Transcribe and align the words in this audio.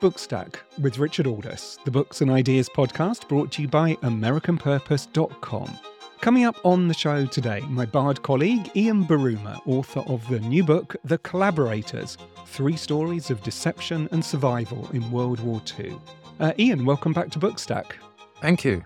Bookstack 0.00 0.58
with 0.80 0.98
Richard 0.98 1.26
Aldous, 1.26 1.76
the 1.84 1.90
Books 1.90 2.20
and 2.20 2.30
Ideas 2.30 2.68
podcast 2.68 3.26
brought 3.26 3.50
to 3.52 3.62
you 3.62 3.66
by 3.66 3.94
AmericanPurpose.com. 3.96 5.76
Coming 6.20 6.44
up 6.44 6.54
on 6.64 6.86
the 6.86 6.94
show 6.94 7.26
today, 7.26 7.62
my 7.68 7.84
Bard 7.84 8.22
colleague 8.22 8.70
Ian 8.76 9.04
Buruma, 9.06 9.60
author 9.66 10.00
of 10.06 10.26
the 10.28 10.38
new 10.38 10.62
book, 10.62 10.94
The 11.02 11.18
Collaborators 11.18 12.16
Three 12.46 12.76
Stories 12.76 13.30
of 13.30 13.42
Deception 13.42 14.08
and 14.12 14.24
Survival 14.24 14.88
in 14.92 15.10
World 15.10 15.40
War 15.40 15.60
II. 15.76 15.98
Uh, 16.38 16.52
Ian, 16.60 16.84
welcome 16.84 17.12
back 17.12 17.30
to 17.30 17.40
Bookstack. 17.40 17.94
Thank 18.40 18.64
you. 18.64 18.84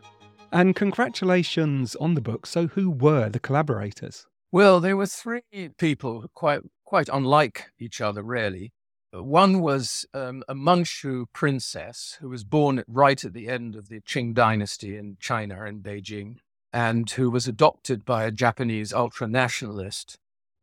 And 0.50 0.74
congratulations 0.74 1.94
on 1.96 2.14
the 2.14 2.22
book. 2.22 2.46
So, 2.46 2.68
who 2.68 2.88
were 2.88 3.28
the 3.28 3.38
collaborators? 3.38 4.26
Well, 4.50 4.80
there 4.80 4.96
were 4.96 5.06
three 5.06 5.42
people 5.76 6.24
quite 6.32 6.60
quite 6.86 7.10
unlike 7.12 7.66
each 7.78 8.00
other, 8.00 8.22
really. 8.22 8.72
One 9.12 9.60
was 9.60 10.06
um, 10.14 10.42
a 10.48 10.54
Manchu 10.54 11.26
princess 11.34 12.16
who 12.20 12.30
was 12.30 12.44
born 12.44 12.82
right 12.88 13.22
at 13.22 13.34
the 13.34 13.46
end 13.46 13.76
of 13.76 13.88
the 13.88 14.00
Qing 14.00 14.32
dynasty 14.32 14.96
in 14.96 15.18
China 15.20 15.64
in 15.64 15.80
Beijing, 15.80 16.36
and 16.72 17.10
who 17.10 17.30
was 17.30 17.46
adopted 17.46 18.06
by 18.06 18.24
a 18.24 18.30
Japanese 18.30 18.92
ultra 18.92 19.28
nationalist. 19.28 20.18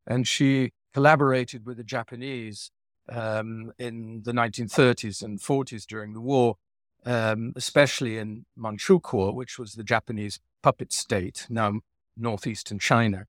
And 0.07 0.27
she 0.27 0.71
collaborated 0.95 1.65
with 1.67 1.77
the 1.77 1.83
Japanese 1.83 2.71
um, 3.07 3.71
in 3.77 4.23
the 4.23 4.31
1930s 4.31 5.21
and 5.21 5.39
40s 5.39 5.85
during 5.85 6.13
the 6.13 6.21
war, 6.21 6.57
um, 7.05 7.53
especially 7.55 8.17
in 8.17 8.45
Manchukuo, 8.57 9.31
which 9.31 9.59
was 9.59 9.73
the 9.73 9.83
Japanese 9.83 10.39
puppet 10.63 10.91
state, 10.91 11.45
now 11.49 11.81
northeastern 12.17 12.79
China, 12.79 13.27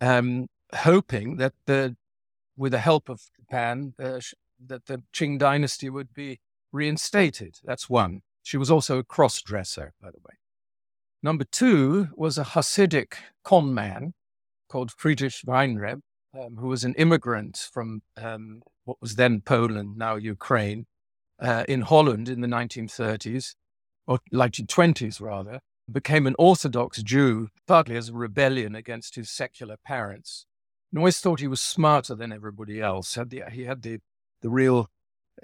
um, 0.00 0.48
hoping 0.74 1.36
that 1.36 1.52
the, 1.66 1.96
with 2.58 2.72
the 2.72 2.78
help 2.78 3.08
of 3.08 3.22
Japan, 3.36 3.94
uh, 4.02 4.20
that 4.66 4.86
the 4.86 5.02
Qing 5.14 5.38
dynasty 5.38 5.88
would 5.88 6.12
be 6.12 6.40
reinstated. 6.72 7.56
That's 7.64 7.88
one. 7.88 8.22
She 8.42 8.56
was 8.56 8.70
also 8.70 8.98
a 8.98 9.04
cross 9.04 9.40
dresser, 9.40 9.94
by 10.02 10.10
the 10.10 10.18
way. 10.18 10.34
Number 11.22 11.44
two 11.44 12.08
was 12.16 12.36
a 12.38 12.44
Hasidic 12.44 13.14
con 13.44 13.72
man 13.72 14.14
called 14.68 14.90
Friedrich 14.90 15.40
Weinreb, 15.46 16.00
um, 16.38 16.56
who 16.58 16.68
was 16.68 16.84
an 16.84 16.94
immigrant 16.94 17.68
from 17.72 18.02
um, 18.16 18.62
what 18.84 18.98
was 19.00 19.16
then 19.16 19.40
Poland, 19.40 19.96
now 19.96 20.16
Ukraine, 20.16 20.86
uh, 21.40 21.64
in 21.68 21.82
Holland 21.82 22.28
in 22.28 22.40
the 22.40 22.48
1930s, 22.48 23.54
or 24.06 24.18
1920s 24.32 25.20
rather, 25.20 25.60
became 25.90 26.26
an 26.26 26.34
Orthodox 26.38 27.02
Jew, 27.02 27.48
partly 27.66 27.96
as 27.96 28.08
a 28.08 28.14
rebellion 28.14 28.74
against 28.74 29.14
his 29.14 29.30
secular 29.30 29.76
parents. 29.84 30.46
And 30.90 30.98
always 30.98 31.20
thought 31.20 31.40
he 31.40 31.48
was 31.48 31.60
smarter 31.60 32.14
than 32.14 32.32
everybody 32.32 32.80
else. 32.80 33.14
Had 33.14 33.30
the, 33.30 33.42
he 33.50 33.64
had 33.64 33.82
the, 33.82 34.00
the 34.40 34.50
real 34.50 34.88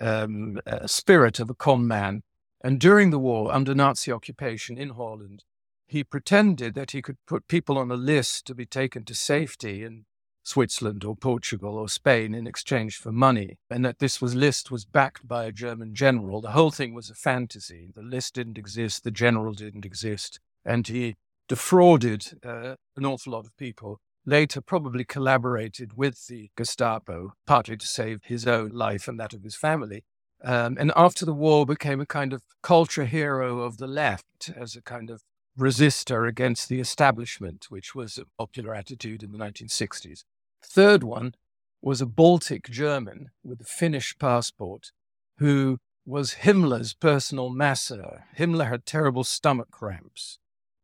um, 0.00 0.60
uh, 0.66 0.86
spirit 0.86 1.38
of 1.40 1.50
a 1.50 1.54
con 1.54 1.86
man. 1.86 2.22
And 2.62 2.80
during 2.80 3.10
the 3.10 3.18
war, 3.18 3.52
under 3.52 3.74
Nazi 3.74 4.10
occupation 4.10 4.78
in 4.78 4.90
Holland, 4.90 5.44
he 5.86 6.02
pretended 6.02 6.74
that 6.74 6.92
he 6.92 7.02
could 7.02 7.18
put 7.26 7.46
people 7.46 7.76
on 7.76 7.90
a 7.90 7.96
list 7.96 8.46
to 8.46 8.54
be 8.54 8.64
taken 8.64 9.04
to 9.04 9.14
safety 9.14 9.84
in 9.84 10.06
Switzerland 10.42 11.04
or 11.04 11.16
Portugal 11.16 11.76
or 11.76 11.88
Spain 11.88 12.34
in 12.34 12.46
exchange 12.46 12.96
for 12.96 13.12
money, 13.12 13.58
and 13.70 13.84
that 13.84 13.98
this 13.98 14.20
was 14.20 14.34
list 14.34 14.70
was 14.70 14.84
backed 14.84 15.26
by 15.26 15.44
a 15.44 15.52
German 15.52 15.94
general. 15.94 16.40
The 16.40 16.50
whole 16.50 16.70
thing 16.70 16.94
was 16.94 17.10
a 17.10 17.14
fantasy. 17.14 17.90
The 17.94 18.02
list 18.02 18.34
didn't 18.34 18.58
exist, 18.58 19.04
the 19.04 19.10
general 19.10 19.52
didn't 19.54 19.86
exist, 19.86 20.40
and 20.64 20.86
he 20.86 21.16
defrauded 21.48 22.38
uh, 22.44 22.76
an 22.96 23.06
awful 23.06 23.32
lot 23.32 23.46
of 23.46 23.56
people. 23.56 24.00
Later, 24.26 24.60
probably 24.60 25.04
collaborated 25.04 25.96
with 25.96 26.26
the 26.28 26.50
Gestapo, 26.56 27.34
partly 27.46 27.76
to 27.76 27.86
save 27.86 28.20
his 28.24 28.46
own 28.46 28.70
life 28.70 29.06
and 29.06 29.20
that 29.20 29.34
of 29.34 29.42
his 29.42 29.54
family. 29.54 30.04
Um, 30.42 30.76
and 30.78 30.92
after 30.96 31.24
the 31.24 31.34
war, 31.34 31.66
became 31.66 32.00
a 32.00 32.06
kind 32.06 32.32
of 32.32 32.42
culture 32.62 33.04
hero 33.04 33.60
of 33.60 33.76
the 33.76 33.86
left 33.86 34.50
as 34.56 34.76
a 34.76 34.82
kind 34.82 35.10
of 35.10 35.22
resistor 35.58 36.28
against 36.28 36.68
the 36.68 36.80
establishment, 36.80 37.66
which 37.68 37.94
was 37.94 38.18
a 38.18 38.26
popular 38.38 38.74
attitude 38.74 39.22
in 39.22 39.32
the 39.32 39.38
1960s. 39.38 40.24
Third 40.62 41.02
one 41.02 41.34
was 41.82 42.00
a 42.00 42.06
Baltic 42.06 42.70
German 42.70 43.30
with 43.42 43.60
a 43.60 43.64
Finnish 43.64 44.16
passport 44.18 44.90
who 45.38 45.78
was 46.06 46.36
Himmler's 46.42 46.94
personal 46.94 47.50
masseur. 47.50 48.24
Himmler 48.38 48.68
had 48.68 48.86
terrible 48.86 49.24
stomach 49.24 49.70
cramps. 49.70 50.38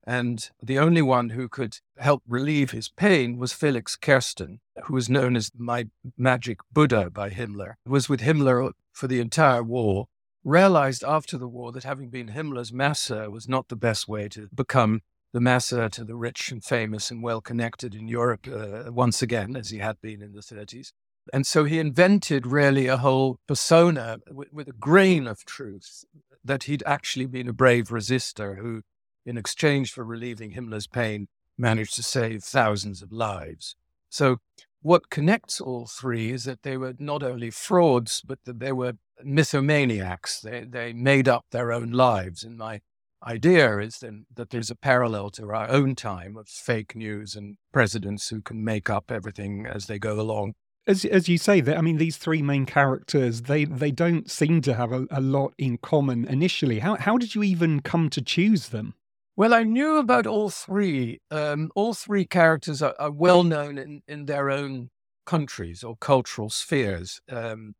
And 0.04 0.48
the 0.62 0.78
only 0.78 1.02
one 1.02 1.30
who 1.30 1.48
could 1.48 1.78
help 1.98 2.22
relieve 2.26 2.70
his 2.70 2.88
pain 2.88 3.38
was 3.38 3.52
Felix 3.52 3.96
Kersten, 3.96 4.60
who 4.84 4.94
was 4.94 5.10
known 5.10 5.36
as 5.36 5.50
my 5.56 5.88
magic 6.16 6.60
Buddha 6.72 7.10
by 7.10 7.30
Himmler, 7.30 7.74
was 7.86 8.08
with 8.08 8.20
Himmler 8.20 8.72
for 8.92 9.06
the 9.06 9.20
entire 9.20 9.62
war, 9.62 10.06
realized 10.42 11.04
after 11.04 11.36
the 11.36 11.48
war 11.48 11.70
that 11.72 11.84
having 11.84 12.08
been 12.08 12.28
Himmler's 12.28 12.72
masseur 12.72 13.30
was 13.30 13.48
not 13.48 13.68
the 13.68 13.76
best 13.76 14.08
way 14.08 14.28
to 14.30 14.48
become 14.54 15.02
the 15.32 15.40
masseur 15.40 15.88
to 15.90 16.04
the 16.04 16.16
rich 16.16 16.50
and 16.50 16.64
famous 16.64 17.10
and 17.10 17.22
well 17.22 17.40
connected 17.40 17.94
in 17.94 18.08
Europe 18.08 18.48
uh, 18.48 18.90
once 18.90 19.22
again, 19.22 19.56
as 19.56 19.70
he 19.70 19.78
had 19.78 20.00
been 20.00 20.22
in 20.22 20.32
the 20.32 20.40
30s. 20.40 20.92
And 21.32 21.46
so 21.46 21.64
he 21.64 21.78
invented 21.78 22.46
really 22.46 22.86
a 22.86 22.96
whole 22.96 23.38
persona 23.46 24.18
with, 24.30 24.52
with, 24.52 24.68
a 24.68 24.72
grain 24.72 25.26
of 25.26 25.44
truth 25.44 26.04
that 26.44 26.64
he'd 26.64 26.82
actually 26.86 27.26
been 27.26 27.48
a 27.48 27.52
brave 27.52 27.88
resistor 27.88 28.58
who, 28.58 28.82
in 29.30 29.38
exchange 29.38 29.92
for 29.92 30.04
relieving 30.04 30.52
Himmler's 30.52 30.88
pain, 30.88 31.28
managed 31.56 31.94
to 31.94 32.02
save 32.02 32.42
thousands 32.42 33.00
of 33.00 33.12
lives. 33.12 33.76
So, 34.08 34.38
what 34.82 35.08
connects 35.08 35.60
all 35.60 35.86
three 35.86 36.32
is 36.32 36.44
that 36.44 36.62
they 36.62 36.76
were 36.76 36.94
not 36.98 37.22
only 37.22 37.50
frauds, 37.50 38.22
but 38.26 38.38
that 38.44 38.58
they 38.58 38.72
were 38.72 38.94
mythomaniacs. 39.24 40.40
They, 40.40 40.64
they 40.64 40.92
made 40.92 41.28
up 41.28 41.44
their 41.50 41.70
own 41.70 41.90
lives. 41.92 42.42
And 42.42 42.56
my 42.56 42.80
idea 43.24 43.78
is 43.78 43.98
then 43.98 44.24
that 44.34 44.50
there's 44.50 44.70
a 44.70 44.74
parallel 44.74 45.30
to 45.32 45.50
our 45.50 45.68
own 45.68 45.94
time 45.94 46.36
of 46.36 46.48
fake 46.48 46.96
news 46.96 47.36
and 47.36 47.58
presidents 47.72 48.30
who 48.30 48.40
can 48.40 48.64
make 48.64 48.88
up 48.88 49.12
everything 49.12 49.66
as 49.66 49.86
they 49.86 49.98
go 49.98 50.18
along. 50.18 50.54
As, 50.86 51.04
as 51.04 51.28
you 51.28 51.36
say, 51.36 51.62
I 51.62 51.82
mean, 51.82 51.98
these 51.98 52.16
three 52.16 52.42
main 52.42 52.64
characters 52.64 53.42
they 53.42 53.66
they 53.66 53.90
don't 53.90 54.30
seem 54.30 54.62
to 54.62 54.74
have 54.74 54.92
a, 54.92 55.06
a 55.10 55.20
lot 55.20 55.52
in 55.58 55.76
common 55.76 56.24
initially. 56.24 56.78
How 56.78 56.96
how 56.96 57.18
did 57.18 57.34
you 57.34 57.42
even 57.42 57.80
come 57.80 58.08
to 58.10 58.22
choose 58.22 58.70
them? 58.70 58.94
Well, 59.40 59.54
I 59.54 59.62
knew 59.62 59.96
about 59.96 60.26
all 60.26 60.50
three. 60.50 61.22
Um, 61.30 61.70
all 61.74 61.94
three 61.94 62.26
characters 62.26 62.82
are, 62.82 62.94
are, 62.98 63.10
well 63.10 63.42
known 63.42 63.78
in, 63.78 64.02
in 64.06 64.26
their 64.26 64.50
own 64.50 64.90
countries 65.24 65.82
or 65.82 65.96
cultural 65.96 66.50
spheres. 66.50 67.22
Um, 67.26 67.74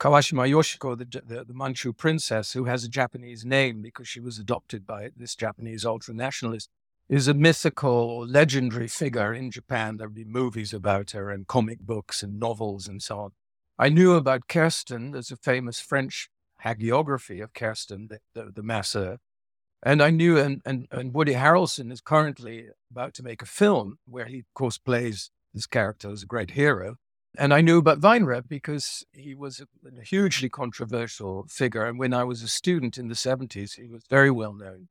Kawashima 0.00 0.50
Yoshiko, 0.50 0.98
the, 0.98 1.04
the, 1.04 1.44
the, 1.44 1.54
Manchu 1.54 1.92
princess, 1.92 2.54
who 2.54 2.64
has 2.64 2.82
a 2.82 2.88
Japanese 2.88 3.44
name 3.44 3.82
because 3.82 4.08
she 4.08 4.18
was 4.18 4.40
adopted 4.40 4.84
by 4.84 5.10
this 5.16 5.36
Japanese 5.36 5.84
ultra 5.84 6.12
nationalist, 6.12 6.70
is 7.08 7.28
a 7.28 7.34
mythical 7.34 7.92
or 7.92 8.26
legendary 8.26 8.88
figure 8.88 9.32
in 9.32 9.52
Japan. 9.52 9.98
There 9.98 10.08
would 10.08 10.14
be 10.16 10.24
movies 10.24 10.74
about 10.74 11.12
her 11.12 11.30
and 11.30 11.46
comic 11.46 11.78
books 11.78 12.24
and 12.24 12.40
novels 12.40 12.88
and 12.88 13.00
so 13.00 13.20
on. 13.20 13.30
I 13.78 13.90
knew 13.90 14.14
about 14.14 14.48
Kersten. 14.48 15.12
There's 15.12 15.30
a 15.30 15.36
famous 15.36 15.78
French 15.78 16.30
hagiography 16.64 17.40
of 17.40 17.54
Kersten, 17.54 18.08
the, 18.08 18.18
the, 18.34 18.50
the. 18.50 19.20
And 19.82 20.02
I 20.02 20.10
knew, 20.10 20.38
and, 20.38 20.62
and, 20.64 20.86
and 20.90 21.12
Woody 21.14 21.34
Harrelson 21.34 21.92
is 21.92 22.00
currently 22.00 22.68
about 22.90 23.14
to 23.14 23.22
make 23.22 23.42
a 23.42 23.46
film 23.46 23.98
where 24.06 24.26
he, 24.26 24.40
of 24.40 24.54
course, 24.54 24.78
plays 24.78 25.30
this 25.54 25.66
character 25.66 26.10
as 26.10 26.22
a 26.22 26.26
great 26.26 26.52
hero. 26.52 26.96
And 27.38 27.52
I 27.52 27.60
knew 27.60 27.78
about 27.78 28.00
Weinreb 28.00 28.48
because 28.48 29.04
he 29.12 29.34
was 29.34 29.60
a, 29.60 29.66
hugely 30.02 30.48
controversial 30.48 31.46
figure. 31.50 31.84
And 31.84 31.98
when 31.98 32.14
I 32.14 32.24
was 32.24 32.42
a 32.42 32.48
student 32.48 32.96
in 32.96 33.08
the 33.08 33.14
70s, 33.14 33.76
he 33.76 33.86
was 33.86 34.04
very 34.08 34.30
well 34.30 34.54
known. 34.54 34.88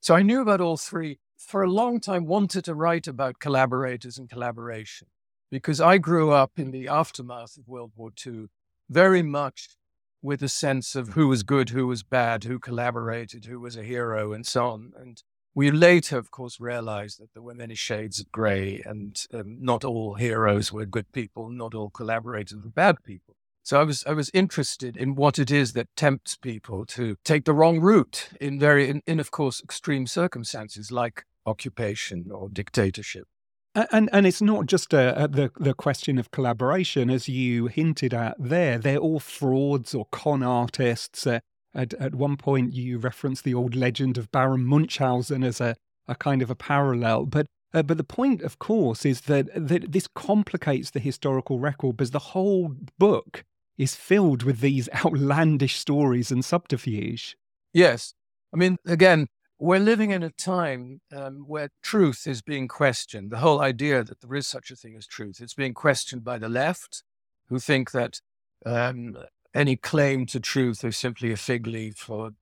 So 0.00 0.14
I 0.14 0.22
knew 0.22 0.40
about 0.40 0.60
all 0.60 0.76
three. 0.76 1.18
For 1.36 1.62
a 1.62 1.70
long 1.70 2.00
time, 2.00 2.26
wanted 2.26 2.64
to 2.64 2.74
write 2.74 3.06
about 3.06 3.38
collaborators 3.40 4.18
and 4.18 4.28
collaboration 4.28 5.08
because 5.50 5.80
I 5.80 5.98
grew 5.98 6.30
up 6.30 6.52
in 6.56 6.70
the 6.70 6.88
aftermath 6.88 7.56
of 7.56 7.68
World 7.68 7.92
War 7.96 8.10
II 8.26 8.46
very 8.88 9.22
much 9.22 9.76
with 10.22 10.42
a 10.42 10.48
sense 10.48 10.94
of 10.94 11.10
who 11.10 11.28
was 11.28 11.42
good, 11.42 11.70
who 11.70 11.86
was 11.86 12.02
bad, 12.02 12.44
who 12.44 12.58
collaborated, 12.58 13.44
who 13.44 13.60
was 13.60 13.76
a 13.76 13.82
hero, 13.84 14.32
and 14.32 14.46
so 14.46 14.68
on. 14.68 14.92
And 14.98 15.22
we 15.54 15.70
later, 15.70 16.18
of 16.18 16.30
course, 16.30 16.60
realized 16.60 17.20
that 17.20 17.32
there 17.34 17.42
were 17.42 17.54
many 17.54 17.74
shades 17.74 18.20
of 18.20 18.30
gray, 18.32 18.82
and 18.84 19.20
um, 19.32 19.58
not 19.60 19.84
all 19.84 20.14
heroes 20.14 20.72
were 20.72 20.86
good 20.86 21.10
people, 21.12 21.48
not 21.48 21.74
all 21.74 21.90
collaborators 21.90 22.62
were 22.62 22.70
bad 22.70 23.02
people. 23.04 23.34
So 23.62 23.78
I 23.78 23.84
was 23.84 24.02
I 24.06 24.12
was 24.12 24.30
interested 24.32 24.96
in 24.96 25.14
what 25.14 25.38
it 25.38 25.50
is 25.50 25.74
that 25.74 25.88
tempts 25.94 26.36
people 26.36 26.86
to 26.86 27.16
take 27.22 27.44
the 27.44 27.52
wrong 27.52 27.80
route 27.80 28.30
in 28.40 28.58
very 28.58 28.88
in, 28.88 29.02
in 29.06 29.20
of 29.20 29.30
course 29.30 29.62
extreme 29.62 30.06
circumstances 30.06 30.90
like 30.90 31.24
occupation 31.44 32.30
or 32.32 32.48
dictatorship. 32.48 33.26
And 33.74 34.08
and 34.12 34.26
it's 34.26 34.42
not 34.42 34.66
just 34.66 34.92
a, 34.92 35.24
a, 35.24 35.28
the 35.28 35.50
the 35.58 35.74
question 35.74 36.18
of 36.18 36.30
collaboration, 36.30 37.10
as 37.10 37.28
you 37.28 37.66
hinted 37.66 38.12
at 38.12 38.36
there. 38.38 38.78
They're 38.78 38.98
all 38.98 39.20
frauds 39.20 39.94
or 39.94 40.06
con 40.10 40.42
artists. 40.42 41.26
Uh, 41.26 41.40
at, 41.74 41.94
at 41.94 42.14
one 42.14 42.36
point, 42.36 42.72
you 42.72 42.98
reference 42.98 43.42
the 43.42 43.54
old 43.54 43.76
legend 43.76 44.18
of 44.18 44.32
Baron 44.32 44.64
Munchausen 44.64 45.44
as 45.44 45.60
a, 45.60 45.76
a 46.08 46.14
kind 46.14 46.42
of 46.42 46.50
a 46.50 46.56
parallel. 46.56 47.26
But 47.26 47.46
uh, 47.74 47.82
but 47.82 47.98
the 47.98 48.04
point, 48.04 48.42
of 48.42 48.58
course, 48.58 49.04
is 49.04 49.22
that, 49.22 49.48
that 49.54 49.92
this 49.92 50.08
complicates 50.14 50.90
the 50.90 51.00
historical 51.00 51.58
record 51.58 51.96
because 51.96 52.12
the 52.12 52.18
whole 52.18 52.74
book 52.98 53.44
is 53.76 53.94
filled 53.94 54.42
with 54.42 54.60
these 54.60 54.88
outlandish 55.04 55.76
stories 55.76 56.30
and 56.30 56.44
subterfuge. 56.44 57.36
Yes. 57.72 58.14
I 58.52 58.56
mean, 58.56 58.78
again, 58.86 59.28
we're 59.58 59.80
living 59.80 60.10
in 60.10 60.22
a 60.22 60.30
time 60.30 61.00
um, 61.14 61.44
where 61.46 61.70
truth 61.82 62.26
is 62.26 62.42
being 62.42 62.68
questioned. 62.68 63.30
The 63.30 63.38
whole 63.38 63.60
idea 63.60 64.04
that 64.04 64.20
there 64.20 64.34
is 64.34 64.46
such 64.46 64.70
a 64.70 64.76
thing 64.76 64.96
as 64.96 65.06
truth, 65.06 65.40
it's 65.40 65.54
being 65.54 65.74
questioned 65.74 66.24
by 66.24 66.38
the 66.38 66.48
left, 66.48 67.02
who 67.48 67.58
think 67.58 67.90
that 67.90 68.20
um, 68.64 69.16
any 69.54 69.76
claim 69.76 70.26
to 70.26 70.40
truth 70.40 70.84
is 70.84 70.96
simply 70.96 71.32
a 71.32 71.36
fig 71.36 71.66
leaf 71.66 71.96
for 71.96 72.32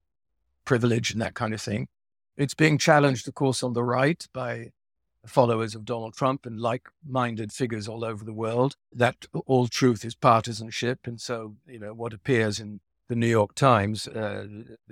privilege 0.64 1.12
and 1.12 1.22
that 1.22 1.34
kind 1.34 1.54
of 1.54 1.62
thing. 1.62 1.88
It's 2.36 2.54
being 2.54 2.76
challenged, 2.76 3.26
of 3.28 3.34
course, 3.34 3.62
on 3.62 3.72
the 3.72 3.84
right 3.84 4.26
by 4.34 4.72
followers 5.26 5.74
of 5.74 5.84
Donald 5.84 6.14
Trump 6.14 6.46
and 6.46 6.60
like 6.60 6.88
minded 7.04 7.52
figures 7.52 7.88
all 7.88 8.04
over 8.04 8.24
the 8.24 8.32
world, 8.32 8.76
that 8.92 9.26
all 9.46 9.68
truth 9.68 10.04
is 10.04 10.14
partisanship. 10.14 11.06
And 11.06 11.20
so, 11.20 11.56
you 11.66 11.78
know, 11.78 11.94
what 11.94 12.12
appears 12.12 12.60
in 12.60 12.80
the 13.08 13.16
New 13.16 13.26
York 13.26 13.54
Times 13.54 14.08
uh, 14.08 14.46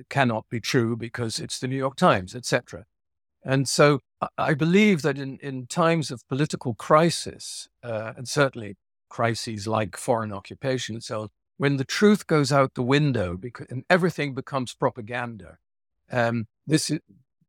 cannot 0.09 0.49
be 0.49 0.61
true 0.61 0.97
because 0.97 1.39
it's 1.39 1.59
the 1.59 1.69
New 1.69 1.77
York 1.77 1.97
Times, 1.97 2.35
etc. 2.35 2.85
And 3.45 3.69
so 3.69 4.01
I 4.39 4.55
believe 4.55 5.03
that 5.03 5.19
in, 5.19 5.39
in 5.39 5.67
times 5.67 6.11
of 6.11 6.27
political 6.29 6.75
crisis, 6.75 7.69
uh, 7.83 8.13
and 8.17 8.29
certainly 8.29 8.77
crises 9.09 9.67
like 9.67 9.97
foreign 9.97 10.33
occupation, 10.33 11.01
so 11.01 11.31
when 11.57 11.77
the 11.77 11.85
truth 11.85 12.27
goes 12.27 12.51
out 12.51 12.75
the 12.75 12.83
window 12.83 13.37
because, 13.37 13.67
and 13.71 13.85
everything 13.91 14.35
becomes 14.35 14.75
propaganda, 14.75 15.59
um, 16.11 16.47
this 16.67 16.91
is, 16.91 17.01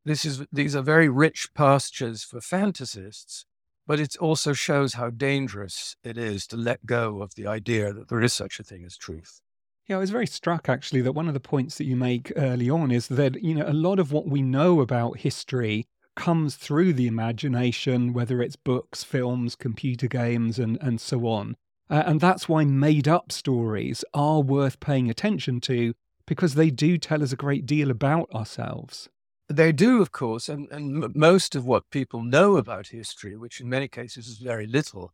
this 0.03 0.25
is, 0.25 0.45
these 0.51 0.75
are 0.75 0.81
very 0.81 1.09
rich 1.09 1.49
pastures 1.53 2.23
for 2.23 2.39
fantasists, 2.39 3.45
but 3.87 3.99
it 3.99 4.17
also 4.17 4.53
shows 4.53 4.93
how 4.93 5.09
dangerous 5.09 5.95
it 6.03 6.17
is 6.17 6.45
to 6.47 6.57
let 6.57 6.85
go 6.85 7.21
of 7.21 7.35
the 7.35 7.47
idea 7.47 7.93
that 7.93 8.09
there 8.09 8.21
is 8.21 8.33
such 8.33 8.59
a 8.59 8.63
thing 8.63 8.83
as 8.83 8.97
truth. 8.97 9.41
Yeah, 9.87 9.97
I 9.97 9.99
was 9.99 10.09
very 10.09 10.25
struck 10.25 10.67
actually 10.67 11.01
that 11.01 11.11
one 11.11 11.27
of 11.27 11.35
the 11.35 11.39
points 11.39 11.77
that 11.77 11.85
you 11.85 11.95
make 11.95 12.33
early 12.35 12.69
on 12.71 12.89
is 12.89 13.07
that, 13.07 13.43
you 13.43 13.53
know, 13.53 13.67
a 13.67 13.73
lot 13.73 13.99
of 13.99 14.11
what 14.11 14.27
we 14.27 14.41
know 14.41 14.81
about 14.81 15.19
history 15.19 15.85
comes 16.15 16.55
through 16.55 16.93
the 16.93 17.05
imagination, 17.05 18.11
whether 18.11 18.41
it's 18.41 18.55
books, 18.55 19.03
films, 19.03 19.55
computer 19.55 20.07
games, 20.07 20.57
and, 20.57 20.79
and 20.81 20.99
so 20.99 21.27
on. 21.27 21.55
Uh, 21.87 22.01
and 22.07 22.19
that's 22.19 22.49
why 22.49 22.65
made 22.65 23.07
up 23.07 23.31
stories 23.31 24.03
are 24.13 24.41
worth 24.41 24.79
paying 24.79 25.07
attention 25.07 25.61
to 25.61 25.93
because 26.25 26.55
they 26.55 26.71
do 26.71 26.97
tell 26.97 27.21
us 27.21 27.31
a 27.31 27.35
great 27.35 27.67
deal 27.67 27.91
about 27.91 28.27
ourselves. 28.33 29.07
They 29.47 29.71
do, 29.71 30.01
of 30.01 30.11
course, 30.11 30.49
and, 30.49 30.67
and 30.71 31.15
most 31.15 31.55
of 31.55 31.65
what 31.65 31.91
people 31.91 32.23
know 32.23 32.57
about 32.57 32.87
history, 32.87 33.37
which 33.37 33.61
in 33.61 33.69
many 33.69 33.87
cases 33.87 34.27
is 34.27 34.39
very 34.39 34.65
little, 34.65 35.13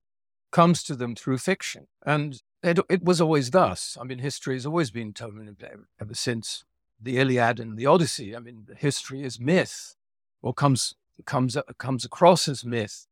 comes 0.54 0.82
to 0.84 0.96
them 0.96 1.16
through 1.16 1.40
fiction. 1.40 1.88
And 2.06 2.42
it, 2.64 2.80
it 2.90 3.04
was 3.04 3.20
always 3.20 3.52
thus. 3.52 3.98
I 4.00 4.04
mean, 4.04 4.20
history 4.20 4.56
has 4.56 4.66
always 4.66 4.92
been 4.92 5.14
told 5.14 5.34
ever 6.00 6.14
since 6.14 6.64
the 7.02 7.18
Iliad 7.18 7.60
and 7.60 7.78
the 7.78 7.86
Odyssey. 7.86 8.36
I 8.36 8.40
mean, 8.40 8.68
history 8.78 9.24
is 9.24 9.40
myth, 9.40 9.96
or 10.42 10.54
comes 10.54 10.96
comes 11.26 11.58
comes 11.78 12.06
across 12.06 12.48
as 12.48 12.64
myth. 12.64 13.08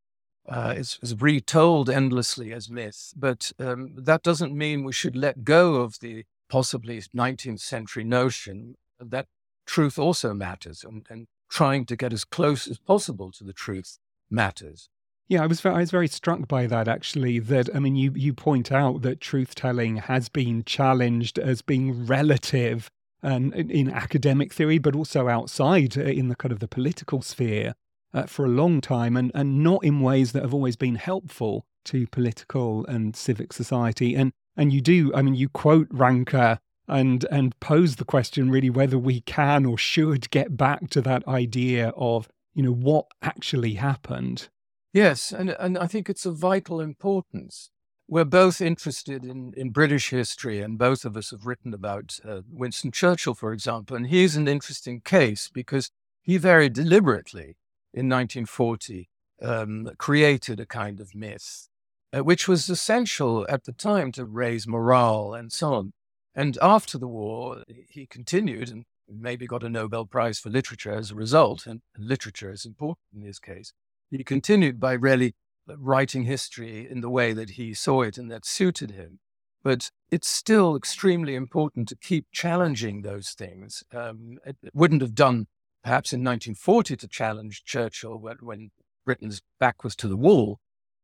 Uh, 0.48 0.74
it's, 0.76 0.98
it's, 1.02 1.14
retold 1.20 1.90
endlessly 1.90 2.52
as 2.52 2.70
myth, 2.70 3.12
but 3.14 3.52
um, 3.58 3.94
that 3.94 4.22
doesn't 4.22 4.56
mean 4.56 4.82
we 4.82 4.92
should 4.92 5.14
let 5.14 5.44
go 5.44 5.76
of 5.76 6.00
the 6.00 6.24
possibly 6.48 6.98
19th 7.14 7.60
century 7.60 8.02
notion 8.02 8.74
that 8.98 9.26
truth 9.66 9.98
also 9.98 10.34
matters 10.34 10.82
and, 10.82 11.06
and 11.10 11.28
trying 11.48 11.84
to 11.86 11.94
get 11.94 12.12
as 12.12 12.24
close 12.24 12.66
as 12.66 12.78
possible 12.78 13.30
to 13.30 13.44
the 13.44 13.52
truth 13.52 13.98
matters. 14.30 14.88
Yeah, 15.30 15.44
I 15.44 15.46
was 15.46 15.60
very, 15.60 15.76
I 15.76 15.78
was 15.78 15.92
very 15.92 16.08
struck 16.08 16.48
by 16.48 16.66
that 16.66 16.88
actually. 16.88 17.38
That 17.38 17.70
I 17.72 17.78
mean, 17.78 17.94
you 17.94 18.10
you 18.16 18.34
point 18.34 18.72
out 18.72 19.02
that 19.02 19.20
truth 19.20 19.54
telling 19.54 19.98
has 19.98 20.28
been 20.28 20.64
challenged 20.64 21.38
as 21.38 21.62
being 21.62 22.04
relative 22.04 22.90
and 23.22 23.54
in, 23.54 23.70
in 23.70 23.90
academic 23.90 24.52
theory, 24.52 24.78
but 24.78 24.96
also 24.96 25.28
outside 25.28 25.96
uh, 25.96 26.00
in 26.00 26.26
the 26.30 26.34
kind 26.34 26.50
of 26.50 26.58
the 26.58 26.66
political 26.66 27.22
sphere 27.22 27.74
uh, 28.12 28.24
for 28.24 28.44
a 28.44 28.48
long 28.48 28.80
time, 28.80 29.16
and 29.16 29.30
and 29.32 29.62
not 29.62 29.84
in 29.84 30.00
ways 30.00 30.32
that 30.32 30.42
have 30.42 30.52
always 30.52 30.74
been 30.74 30.96
helpful 30.96 31.64
to 31.84 32.08
political 32.08 32.84
and 32.86 33.14
civic 33.14 33.52
society. 33.52 34.16
And 34.16 34.32
and 34.56 34.72
you 34.72 34.80
do, 34.80 35.12
I 35.14 35.22
mean, 35.22 35.36
you 35.36 35.48
quote 35.48 35.86
Ranke 35.92 36.58
and 36.88 37.24
and 37.30 37.58
pose 37.60 37.96
the 37.96 38.04
question 38.04 38.50
really 38.50 38.68
whether 38.68 38.98
we 38.98 39.20
can 39.20 39.64
or 39.64 39.78
should 39.78 40.28
get 40.30 40.56
back 40.56 40.90
to 40.90 41.00
that 41.02 41.24
idea 41.28 41.90
of 41.96 42.28
you 42.52 42.64
know 42.64 42.74
what 42.74 43.06
actually 43.22 43.74
happened 43.74 44.48
yes 44.92 45.32
and 45.32 45.50
and 45.50 45.78
i 45.78 45.86
think 45.86 46.08
it's 46.08 46.26
of 46.26 46.36
vital 46.36 46.80
importance 46.80 47.70
we're 48.10 48.24
both 48.24 48.60
interested 48.60 49.24
in, 49.24 49.54
in 49.56 49.70
British 49.70 50.10
history, 50.10 50.60
and 50.60 50.76
both 50.76 51.04
of 51.04 51.16
us 51.16 51.30
have 51.30 51.46
written 51.46 51.72
about 51.72 52.18
uh, 52.28 52.40
Winston 52.50 52.90
Churchill, 52.90 53.34
for 53.34 53.52
example. 53.52 53.96
And 53.96 54.08
he's 54.08 54.34
an 54.34 54.48
interesting 54.48 55.00
case 55.00 55.48
because 55.48 55.92
he 56.20 56.36
very 56.36 56.68
deliberately, 56.68 57.56
in 57.94 58.08
1940, 58.08 59.08
um, 59.40 59.90
created 59.96 60.58
a 60.58 60.66
kind 60.66 60.98
of 60.98 61.14
myth, 61.14 61.68
uh, 62.12 62.24
which 62.24 62.48
was 62.48 62.68
essential 62.68 63.46
at 63.48 63.62
the 63.62 63.72
time 63.72 64.10
to 64.12 64.24
raise 64.24 64.66
morale 64.66 65.32
and 65.32 65.52
so 65.52 65.74
on. 65.74 65.92
And 66.34 66.58
after 66.60 66.98
the 66.98 67.06
war, 67.06 67.62
he 67.88 68.06
continued 68.06 68.70
and 68.70 68.86
maybe 69.08 69.46
got 69.46 69.62
a 69.62 69.68
Nobel 69.68 70.06
Prize 70.06 70.40
for 70.40 70.50
literature 70.50 70.92
as 70.92 71.12
a 71.12 71.14
result. 71.14 71.64
And 71.64 71.80
literature 71.96 72.50
is 72.50 72.66
important 72.66 73.06
in 73.14 73.22
his 73.22 73.38
case. 73.38 73.72
He 74.10 74.24
continued 74.24 74.80
by 74.80 74.92
really 74.92 75.34
writing 75.66 76.24
history 76.24 76.88
in 76.90 77.00
the 77.00 77.10
way 77.10 77.32
that 77.32 77.50
he 77.50 77.74
saw 77.74 78.02
it 78.02 78.18
and 78.18 78.30
that 78.30 78.44
suited 78.44 78.90
him. 78.90 79.20
But 79.62 79.90
it's 80.10 80.28
still 80.28 80.74
extremely 80.74 81.34
important 81.34 81.88
to 81.88 81.96
keep 81.96 82.26
challenging 82.32 83.02
those 83.02 83.30
things. 83.30 83.84
Um, 83.94 84.38
it, 84.44 84.56
it, 84.62 84.74
wouldn't 84.74 85.02
have 85.02 85.14
done 85.14 85.46
perhaps 85.84 86.12
in 86.12 86.20
1940 86.20 86.96
to 86.96 87.08
challenge 87.08 87.64
Churchill 87.64 88.18
when, 88.18 88.36
when 88.40 88.70
Britain's 89.04 89.42
back 89.58 89.84
was 89.84 89.94
to 89.96 90.08
the 90.08 90.16
wall. 90.16 90.60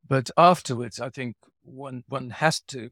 But 0.09 0.31
afterwards, 0.37 1.01
I 1.01 1.11
think 1.11 1.37
one, 1.63 2.05
one 2.09 2.31
has 2.31 2.61
to 2.69 2.91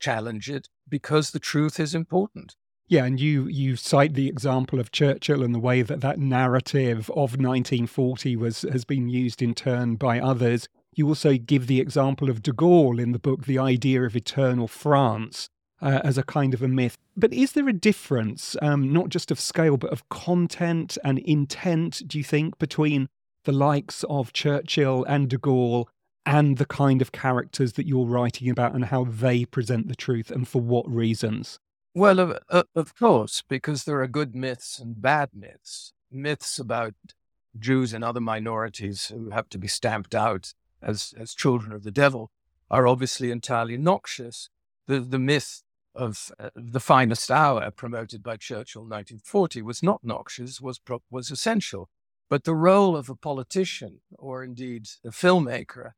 challenge 0.00 0.50
it 0.50 0.68
because 0.88 1.30
the 1.30 1.38
truth 1.38 1.78
is 1.78 1.94
important. 1.94 2.56
Yeah, 2.86 3.06
and 3.06 3.18
you 3.18 3.46
you 3.46 3.76
cite 3.76 4.12
the 4.12 4.28
example 4.28 4.78
of 4.78 4.92
Churchill 4.92 5.42
and 5.42 5.54
the 5.54 5.58
way 5.58 5.80
that 5.80 6.02
that 6.02 6.18
narrative 6.18 7.08
of 7.10 7.38
1940 7.38 8.36
was 8.36 8.62
has 8.62 8.84
been 8.84 9.08
used 9.08 9.40
in 9.40 9.54
turn 9.54 9.96
by 9.96 10.20
others. 10.20 10.68
You 10.94 11.08
also 11.08 11.36
give 11.38 11.66
the 11.66 11.80
example 11.80 12.28
of 12.28 12.42
de 12.42 12.52
Gaulle 12.52 13.00
in 13.00 13.12
the 13.12 13.18
book, 13.18 13.46
The 13.46 13.58
Idea 13.58 14.02
of 14.04 14.14
Eternal 14.14 14.68
France, 14.68 15.48
uh, 15.80 16.00
as 16.04 16.18
a 16.18 16.22
kind 16.22 16.52
of 16.54 16.62
a 16.62 16.68
myth. 16.68 16.96
But 17.16 17.32
is 17.32 17.52
there 17.52 17.68
a 17.68 17.72
difference, 17.72 18.54
um, 18.60 18.92
not 18.92 19.08
just 19.08 19.30
of 19.30 19.40
scale, 19.40 19.76
but 19.76 19.90
of 19.90 20.08
content 20.08 20.98
and 21.02 21.18
intent, 21.20 22.02
do 22.06 22.18
you 22.18 22.24
think, 22.24 22.58
between 22.58 23.08
the 23.44 23.52
likes 23.52 24.04
of 24.10 24.32
Churchill 24.32 25.04
and 25.04 25.28
de 25.28 25.38
Gaulle 25.38 25.88
and 26.26 26.58
the 26.58 26.66
kind 26.66 27.02
of 27.02 27.12
characters 27.12 27.72
that 27.74 27.86
you're 27.86 28.06
writing 28.06 28.48
about 28.50 28.74
and 28.74 28.86
how 28.86 29.04
they 29.04 29.44
present 29.44 29.88
the 29.88 29.96
truth 29.96 30.30
and 30.30 30.46
for 30.46 30.60
what 30.60 30.88
reasons? 30.90 31.58
Well, 31.96 32.18
of, 32.18 32.66
of 32.74 32.96
course, 32.96 33.44
because 33.48 33.84
there 33.84 34.00
are 34.02 34.08
good 34.08 34.34
myths 34.34 34.80
and 34.80 35.00
bad 35.00 35.30
myths. 35.32 35.92
Myths 36.10 36.58
about 36.58 36.94
Jews 37.56 37.92
and 37.92 38.02
other 38.02 38.20
minorities 38.20 39.06
who 39.06 39.30
have 39.30 39.48
to 39.50 39.58
be 39.58 39.68
stamped 39.68 40.12
out 40.12 40.54
as, 40.82 41.14
as 41.16 41.34
children 41.34 41.72
of 41.72 41.84
the 41.84 41.92
devil 41.92 42.32
are 42.68 42.88
obviously 42.88 43.30
entirely 43.30 43.76
noxious. 43.76 44.50
The, 44.88 44.98
the 44.98 45.20
myth 45.20 45.62
of 45.94 46.32
uh, 46.40 46.50
the 46.56 46.80
finest 46.80 47.30
hour 47.30 47.70
promoted 47.70 48.24
by 48.24 48.38
Churchill 48.38 48.82
in 48.82 48.88
1940 48.88 49.62
was 49.62 49.80
not 49.80 50.02
noxious, 50.02 50.60
was, 50.60 50.80
was 51.10 51.30
essential. 51.30 51.88
But 52.28 52.42
the 52.42 52.56
role 52.56 52.96
of 52.96 53.08
a 53.08 53.14
politician 53.14 54.00
or 54.18 54.42
indeed 54.42 54.88
a 55.04 55.10
filmmaker 55.10 55.92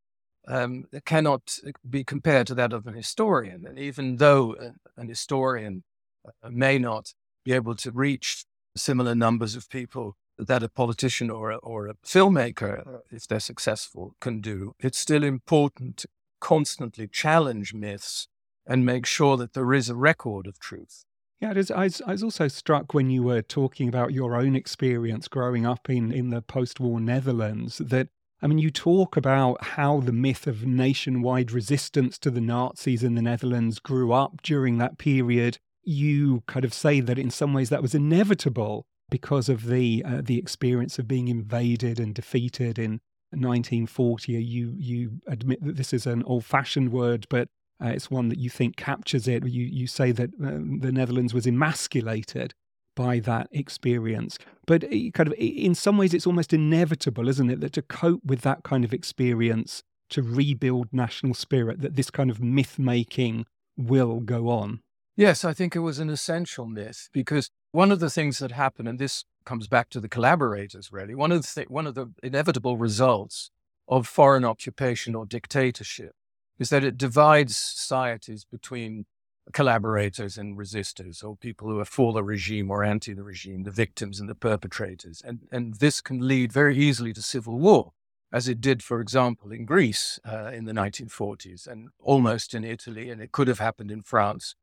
um, 0.47 0.85
cannot 1.05 1.59
uh, 1.67 1.71
be 1.89 2.05
compared 2.05 2.47
to 2.49 2.55
that 2.55 2.73
of 2.73 2.87
an 2.87 2.95
historian. 2.95 3.67
And 3.67 3.79
even 3.79 4.17
though 4.17 4.55
uh, 4.55 4.71
an 4.97 5.09
historian 5.09 5.85
uh, 6.27 6.51
may 6.51 6.79
not 6.79 7.15
be 7.45 7.53
able 7.53 7.75
to 7.77 7.91
reach 7.91 8.45
similar 8.77 9.15
numbers 9.15 9.57
of 9.57 9.69
people 9.69 10.17
that 10.39 10.63
a 10.63 10.69
politician 10.69 11.31
or 11.31 11.51
a, 11.51 11.57
or 11.57 11.89
a 11.89 11.95
filmmaker, 11.95 13.01
if 13.11 13.27
they're 13.27 13.41
successful, 13.41 14.15
can 14.21 14.41
do, 14.41 14.75
it's 14.79 14.99
still 14.99 15.25
important 15.25 15.97
to 15.97 16.09
constantly 16.41 17.09
challenge 17.09 17.73
myths 17.73 18.29
and 18.67 18.85
make 18.85 19.07
sure 19.07 19.37
that 19.37 19.55
there 19.55 19.73
is 19.73 19.89
a 19.89 19.95
record 19.95 20.47
of 20.47 20.59
truth. 20.59 21.05
Yeah, 21.41 21.51
I, 21.75 21.85
was, 21.85 22.03
I 22.03 22.13
was 22.13 22.23
also 22.23 22.49
struck 22.49 22.95
when 22.95 23.11
you 23.11 23.23
were 23.23 23.43
talking 23.43 23.89
about 23.89 24.13
your 24.13 24.37
own 24.37 24.57
experience 24.57 25.29
growing 25.29 25.67
up 25.67 25.89
in, 25.91 26.11
in 26.11 26.31
the 26.31 26.43
post 26.43 26.81
war 26.81 26.99
Netherlands 26.99 27.79
that 27.79 28.09
I 28.47 28.49
mean, 28.49 28.59
you 28.59 28.71
talk 28.71 29.17
about 29.17 29.65
how 29.75 29.99
the 29.99 30.13
myth 30.13 30.47
of 30.47 30.65
nationwide 30.65 31.51
resistance 31.51 32.17
to 32.19 32.31
the 32.31 32.41
Nazis 32.41 33.03
in 33.03 33.17
the 33.17 33.21
Netherlands 33.21 33.81
grew 33.81 34.13
up 34.13 34.41
during 34.41 34.79
that 34.79 34.99
period. 34.99 35.59
You 35.83 36.45
kind 36.47 36.65
of 36.65 36.73
say 36.73 37.01
that 37.01 37.19
in 37.19 37.33
some 37.33 37.53
ways 37.53 37.71
that 37.71 37.83
was 37.83 37.93
inevitable 37.93 38.87
because 39.11 39.49
of 39.49 39.67
the 39.67 40.05
uh, 40.07 40.21
the 40.23 40.39
experience 40.39 40.97
of 40.97 41.09
being 41.09 41.27
invaded 41.27 41.99
and 41.99 42.15
defeated 42.15 42.79
in 42.79 43.01
1940. 43.33 44.35
You 44.35 44.77
you 44.79 45.21
admit 45.27 45.65
that 45.65 45.75
this 45.75 45.93
is 45.93 46.07
an 46.07 46.23
old-fashioned 46.23 46.93
word, 46.93 47.27
but 47.29 47.49
Uh, 47.85 47.89
it's 47.89 48.11
one 48.11 48.29
that 48.29 48.39
you 48.39 48.49
think 48.49 48.77
captures 48.77 49.27
it. 49.27 49.45
You 49.45 49.65
you 49.65 49.89
say 49.89 50.13
that 50.13 50.31
uh, 50.41 50.63
the 50.85 50.93
Netherlands 50.93 51.35
was 51.35 51.47
emasculated 51.49 52.55
by 52.97 53.21
that 53.21 53.49
experience, 53.53 54.39
but 54.67 54.83
kind 55.15 55.29
of 55.29 55.35
in 55.39 55.77
some 55.77 55.97
ways 55.97 56.13
it's 56.13 56.27
almost 56.27 56.53
inevitable, 56.53 57.29
isn't 57.29 57.51
it, 57.51 57.61
that 57.61 57.75
to 57.75 57.83
cope 57.83 58.25
with 58.25 58.41
that 58.41 58.65
kind 58.65 58.85
of 58.85 58.93
experience, 58.93 59.85
to 60.11 60.23
rebuild 60.23 60.89
national 60.93 61.35
spirit, 61.35 61.81
that 61.83 61.95
this 61.95 62.11
kind 62.11 62.31
of 62.31 62.41
myth 62.41 62.79
making 62.79 63.47
will 63.77 64.19
go 64.19 64.49
on. 64.49 64.81
Yes, 65.15 65.45
I 65.45 65.53
think 65.53 65.77
it 65.77 65.81
was 65.81 65.99
an 65.99 66.11
essential 66.11 66.67
myth 66.67 67.09
because 67.13 67.51
one 67.73 67.93
of 67.93 68.01
the 68.01 68.11
things 68.11 68.39
that 68.39 68.53
happened, 68.53 68.89
and 68.89 68.99
this 68.99 69.25
comes 69.45 69.69
back 69.69 69.89
to 69.91 70.01
the 70.01 70.09
collaborators 70.09 70.91
really, 70.91 71.15
one 71.15 71.33
of 71.33 71.43
the 71.43 71.49
th- 71.55 71.71
one 71.71 71.87
of 71.87 71.95
the 71.95 72.13
inevitable 72.23 72.77
results 72.77 73.51
of 73.89 74.09
foreign 74.09 74.45
occupation 74.45 75.15
or 75.15 75.25
dictatorship 75.25 76.13
is 76.59 76.71
that 76.71 76.85
it 76.85 76.99
divides 76.99 77.57
societies 77.57 78.45
between 78.45 79.07
collaborators 79.53 80.37
and 80.37 80.59
resistors, 80.59 81.23
or 81.25 81.37
people 81.37 81.69
who 81.69 81.79
are 81.79 81.85
for 81.85 82.13
the 82.13 82.25
regime 82.25 82.71
or 82.71 82.83
anti 82.83 83.15
the 83.15 83.23
regime, 83.23 83.63
the 83.63 83.71
victims 83.71 84.21
and 84.21 84.29
the 84.29 84.35
perpetrators. 84.35 85.23
And, 85.25 85.41
and 85.53 85.75
this 85.75 86.01
can 86.01 86.27
lead 86.27 86.53
very 86.53 86.77
easily 86.77 87.13
to 87.13 87.23
civil 87.23 87.59
war, 87.59 87.93
as 88.33 88.49
it 88.49 88.61
did, 88.61 88.83
for 88.83 89.01
example, 89.01 89.53
in 89.53 89.65
Greece 89.65 90.19
uh, 90.25 90.51
in 90.53 90.65
the 90.65 90.73
1940s 90.73 91.67
and 91.67 91.89
almost 92.01 92.55
in 92.55 92.65
Italy, 92.65 93.11
and 93.11 93.21
it 93.21 93.33
could 93.33 93.49
have 93.49 93.61
happened 93.61 93.91
in 93.91 94.03
France, 94.03 94.55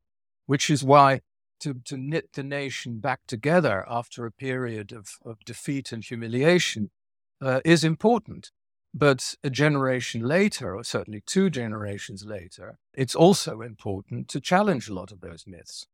which 0.46 0.68
is 0.68 0.84
why 0.84 1.20
to, 1.60 1.74
to 1.84 1.96
knit 1.96 2.34
the 2.34 2.42
nation 2.42 2.98
back 2.98 3.20
together 3.26 3.84
after 3.88 4.26
a 4.26 4.32
period 4.32 4.92
of, 4.92 5.16
of 5.24 5.38
defeat 5.44 5.92
and 5.92 6.04
humiliation 6.04 6.90
uh, 7.40 7.60
is 7.64 7.84
important. 7.84 8.50
But 8.96 9.34
a 9.42 9.50
generation 9.50 10.22
later, 10.22 10.76
or 10.76 10.84
certainly 10.84 11.20
two 11.26 11.50
generations 11.50 12.24
later, 12.24 12.78
it's 12.94 13.16
also 13.16 13.60
important 13.60 14.28
to 14.28 14.40
challenge 14.40 14.88
a 14.88 14.94
lot 14.94 15.10
of 15.10 15.20
those 15.20 15.44
myths. 15.48 15.86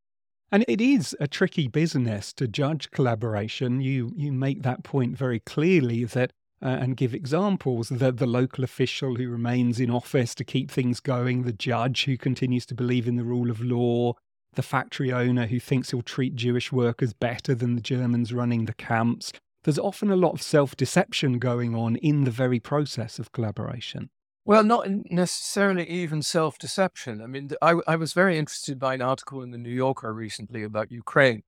And 0.53 0.67
it 0.69 0.83
is 0.83 1.17
a 1.19 1.27
tricky 1.27 1.67
business 1.67 2.33
to 2.35 2.47
judge 2.47 2.91
collaboration. 2.91 3.81
You 3.81 4.13
you 4.17 4.33
make 4.33 4.63
that 4.63 4.83
point 4.83 5.17
very 5.17 5.41
clearly 5.41 6.05
that 6.05 6.33
uh, 6.63 6.69
and 6.69 6.97
give 6.97 7.15
examples 7.15 7.89
that 7.89 8.19
the 8.19 8.27
local 8.27 8.65
official 8.65 9.15
who 9.15 9.31
remains 9.31 9.81
in 9.81 9.91
office 9.91 10.35
to 10.35 10.45
keep 10.45 10.71
things 10.71 11.01
going, 11.01 11.45
the 11.45 11.53
judge 11.55 12.05
who 12.05 12.19
continues 12.19 12.67
to 12.67 12.75
believe 12.75 13.09
in 13.09 13.17
the 13.17 13.25
rule 13.25 13.51
of 13.51 13.63
law, 13.63 14.13
the 14.55 14.63
factory 14.63 15.11
owner 15.11 15.47
who 15.47 15.59
thinks 15.59 15.91
he'll 15.91 16.03
treat 16.03 16.35
Jewish 16.35 16.71
workers 16.71 17.15
better 17.15 17.55
than 17.55 17.77
the 17.77 17.81
Germans 17.81 18.33
running 18.33 18.67
the 18.67 18.75
camps, 18.75 19.33
there's 19.65 19.79
often 19.79 20.11
a 20.11 20.17
lot 20.17 20.33
of 20.33 20.43
self 20.43 20.77
deception 20.77 21.39
going 21.39 21.75
on 21.75 21.97
in 21.97 22.25
the 22.25 22.31
very 22.31 22.61
process 22.61 23.19
of 23.19 23.33
collaboration. 23.33 24.11
Well, 24.45 24.65
not 24.65 24.89
necessarily 25.11 25.89
even 25.89 26.23
self 26.23 26.59
deception. 26.59 27.21
I 27.23 27.27
mean, 27.27 27.51
I, 27.61 27.77
I, 27.87 27.97
was 27.97 28.15
very 28.15 28.39
interested 28.39 28.79
by 28.79 28.95
an 28.95 29.03
article 29.03 29.43
in 29.43 29.51
the 29.51 29.59
New 29.59 29.71
Yorker 29.73 30.13
recently 30.13 30.63
about 30.63 30.91
Ukraine, 30.91 31.43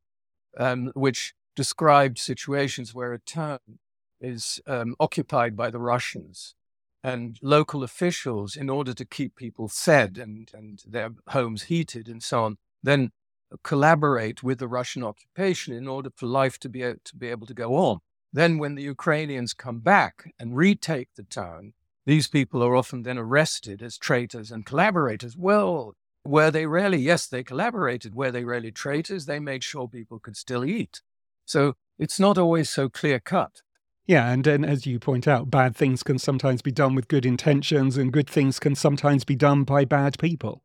um, 0.59 0.93
which 0.95 1.35
described 1.57 2.19
situations 2.19 2.95
where 2.95 3.13
a 3.13 3.19
town 3.19 3.59
is 4.21 4.61
um, 4.67 4.95
occupied 5.01 5.57
by 5.57 5.71
the 5.71 5.81
Russians. 5.81 6.55
And 7.05 7.37
local 7.43 7.83
officials, 7.83 8.55
in 8.55 8.71
order 8.71 8.95
to 8.95 9.05
keep 9.05 9.35
people 9.35 9.67
fed 9.67 10.19
and, 10.19 10.49
and 10.55 10.81
their 10.87 11.11
homes 11.31 11.65
heated 11.65 12.07
and 12.07 12.23
so 12.23 12.45
on, 12.45 12.59
then 12.81 13.11
collaborate 13.63 14.43
with 14.43 14.59
the 14.59 14.69
Russian 14.69 15.03
occupation 15.03 15.75
in 15.75 15.89
order 15.89 16.11
for 16.15 16.27
life 16.27 16.59
to 16.61 16.69
be, 16.69 16.81
to 16.81 17.17
be 17.17 17.29
able 17.29 17.47
to 17.47 17.55
go 17.55 17.75
on. 17.75 17.99
Then, 18.33 18.59
when 18.59 18.77
the 18.77 18.83
Ukrainians 18.83 19.53
come 19.53 19.81
back 19.81 20.33
and 20.39 20.57
retake 20.57 21.11
the 21.17 21.23
town, 21.23 21.75
these 22.07 22.29
people 22.29 22.63
are 22.63 22.75
often 22.75 23.03
then 23.03 23.19
arrested 23.19 23.83
as 23.83 23.99
traitors 23.99 24.51
and 24.51 24.67
collaborators. 24.67 25.37
Well, 25.37 25.95
were 26.25 26.51
they 26.51 26.67
really? 26.67 26.99
Yes, 26.99 27.27
they 27.27 27.43
collaborated. 27.43 28.15
Were 28.15 28.31
they 28.31 28.45
really 28.45 28.73
traitors? 28.73 29.27
They 29.27 29.39
made 29.39 29.63
sure 29.63 29.89
people 29.89 30.19
could 30.19 30.37
still 30.37 30.65
eat. 30.65 31.03
So 31.45 31.75
it's 31.99 32.19
not 32.19 32.39
always 32.39 32.71
so 32.71 32.89
clear 32.89 33.21
cut. 33.21 33.63
Yeah, 34.07 34.31
and, 34.31 34.47
and 34.47 34.67
as 34.67 34.87
you 34.87 34.99
point 34.99 35.29
out, 35.29 35.51
bad 35.51 35.77
things 35.77 36.03
can 36.03 36.19
sometimes 36.19 36.61
be 36.63 36.73
done 36.73 36.95
with 36.95 37.09
good 37.09 37.25
intentions, 37.25 37.97
and 37.97 38.13
good 38.13 38.29
things 38.29 38.59
can 38.59 38.75
sometimes 38.75 39.25
be 39.25 39.37
done 39.37 39.63
by 39.63 39.85
bad 39.85 40.19
people. 40.19 40.63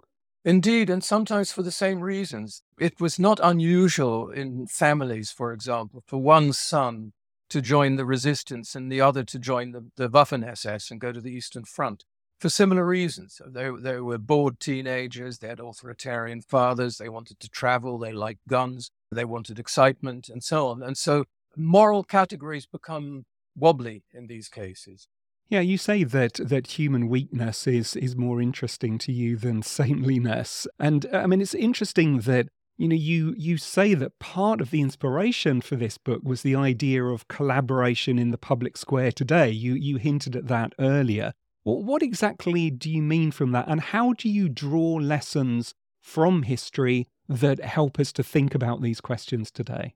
Indeed, 0.47 0.89
and 0.89 1.03
sometimes 1.03 1.51
for 1.51 1.61
the 1.61 1.71
same 1.71 1.99
reasons. 1.99 2.61
It 2.79 3.01
was 3.01 3.19
not 3.19 3.41
unusual 3.43 4.29
in 4.29 4.65
families, 4.65 5.29
for 5.29 5.51
example, 5.51 6.05
for 6.07 6.21
one 6.21 6.53
son 6.53 7.11
to 7.49 7.61
join 7.61 7.97
the 7.97 8.05
resistance 8.05 8.73
and 8.73 8.89
the 8.89 9.01
other 9.01 9.25
to 9.25 9.39
join 9.39 9.73
the, 9.73 9.91
the 9.97 10.09
Waffen 10.09 10.47
SS 10.47 10.89
and 10.89 11.01
go 11.01 11.11
to 11.11 11.19
the 11.19 11.33
Eastern 11.33 11.65
Front 11.65 12.05
for 12.39 12.47
similar 12.47 12.85
reasons. 12.85 13.41
They, 13.45 13.69
they 13.77 13.99
were 13.99 14.17
bored 14.17 14.61
teenagers, 14.61 15.39
they 15.39 15.49
had 15.49 15.59
authoritarian 15.59 16.39
fathers, 16.39 16.97
they 16.97 17.09
wanted 17.09 17.41
to 17.41 17.49
travel, 17.49 17.97
they 17.97 18.13
liked 18.13 18.47
guns, 18.47 18.89
they 19.11 19.25
wanted 19.25 19.59
excitement, 19.59 20.29
and 20.29 20.41
so 20.41 20.69
on. 20.69 20.81
And 20.81 20.97
so 20.97 21.25
moral 21.57 22.05
categories 22.05 22.65
become 22.65 23.25
wobbly 23.53 24.05
in 24.13 24.27
these 24.27 24.47
cases. 24.47 25.09
Yeah, 25.49 25.61
you 25.61 25.77
say 25.77 26.03
that 26.03 26.33
that 26.35 26.67
human 26.67 27.07
weakness 27.07 27.67
is 27.67 27.95
is 27.95 28.15
more 28.15 28.41
interesting 28.41 28.97
to 28.99 29.11
you 29.11 29.37
than 29.37 29.61
saintliness. 29.77 30.67
And 30.79 31.05
uh, 31.13 31.19
I 31.19 31.27
mean 31.27 31.41
it's 31.41 31.55
interesting 31.55 32.19
that 32.21 32.47
you 32.77 32.87
know 32.87 32.95
you 32.95 33.33
you 33.37 33.57
say 33.57 33.93
that 33.93 34.19
part 34.19 34.59
of 34.59 34.71
the 34.71 34.81
inspiration 34.81 35.61
for 35.61 35.75
this 35.75 35.97
book 35.97 36.21
was 36.23 36.41
the 36.41 36.55
idea 36.55 37.03
of 37.03 37.27
collaboration 37.27 38.19
in 38.19 38.31
the 38.31 38.37
public 38.37 38.75
square 38.77 39.11
today. 39.11 39.49
You 39.49 39.73
you 39.73 39.97
hinted 39.97 40.35
at 40.35 40.47
that 40.47 40.73
earlier. 40.79 41.33
Well, 41.63 41.83
what 41.83 42.01
exactly 42.01 42.69
do 42.69 42.89
you 42.89 43.01
mean 43.01 43.31
from 43.31 43.51
that 43.51 43.67
and 43.67 43.81
how 43.81 44.13
do 44.13 44.29
you 44.29 44.47
draw 44.47 44.95
lessons 44.95 45.73
from 46.01 46.43
history 46.43 47.07
that 47.27 47.59
help 47.59 47.99
us 47.99 48.13
to 48.13 48.23
think 48.23 48.55
about 48.55 48.81
these 48.81 49.01
questions 49.01 49.51
today? 49.51 49.95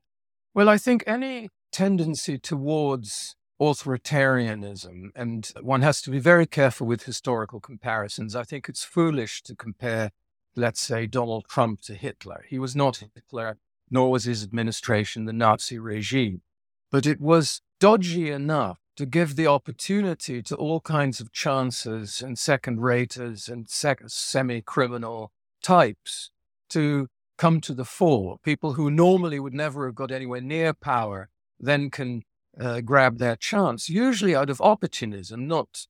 Well, 0.54 0.68
I 0.68 0.76
think 0.76 1.02
any 1.06 1.48
tendency 1.72 2.38
towards 2.38 3.34
authoritarianism, 3.62 5.10
and 5.14 5.52
one 5.60 5.82
has 5.82 6.02
to 6.02 6.10
be 6.10 6.18
very 6.18 6.46
careful 6.46 6.86
with 6.86 7.04
historical 7.04 7.60
comparisons. 7.60 8.34
I 8.34 8.42
think 8.42 8.68
it's 8.68 8.84
foolish 8.84 9.42
to 9.44 9.54
compare, 9.54 10.10
let's 10.56 10.80
say, 10.80 11.06
Donald 11.06 11.46
Trump 11.48 11.80
to 11.82 11.94
Hitler. 11.94 12.44
He 12.48 12.58
was 12.58 12.74
not 12.74 13.04
Hitler, 13.14 13.58
nor 13.90 14.10
was 14.10 14.24
his 14.24 14.42
administration 14.42 15.24
the 15.24 15.32
Nazi 15.32 15.78
regime. 15.78 16.42
But 16.90 17.06
it 17.06 17.20
was 17.20 17.62
dodgy 17.78 18.30
enough 18.30 18.78
to 18.96 19.06
give 19.06 19.36
the 19.36 19.46
opportunity 19.46 20.42
to 20.42 20.56
all 20.56 20.80
kinds 20.80 21.20
of 21.20 21.32
chances 21.32 22.20
and 22.20 22.38
second 22.38 22.80
raters 22.80 23.48
and 23.48 23.68
sec- 23.68 24.02
semi 24.08 24.60
criminal 24.60 25.32
types 25.62 26.30
to 26.70 27.08
come 27.38 27.60
to 27.60 27.74
the 27.74 27.84
fore. 27.84 28.38
People 28.42 28.74
who 28.74 28.90
normally 28.90 29.40
would 29.40 29.54
never 29.54 29.86
have 29.86 29.94
got 29.94 30.10
anywhere 30.10 30.40
near 30.40 30.74
power 30.74 31.28
then 31.58 31.88
can 31.90 32.22
uh, 32.60 32.80
grab 32.80 33.18
their 33.18 33.36
chance, 33.36 33.88
usually 33.88 34.34
out 34.34 34.50
of 34.50 34.60
opportunism, 34.60 35.46
not 35.46 35.86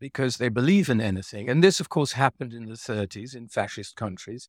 because 0.00 0.36
they 0.36 0.48
believe 0.48 0.88
in 0.88 1.00
anything. 1.00 1.48
And 1.48 1.62
this, 1.62 1.80
of 1.80 1.88
course, 1.88 2.12
happened 2.12 2.52
in 2.52 2.66
the 2.66 2.74
30s 2.74 3.34
in 3.34 3.48
fascist 3.48 3.96
countries. 3.96 4.48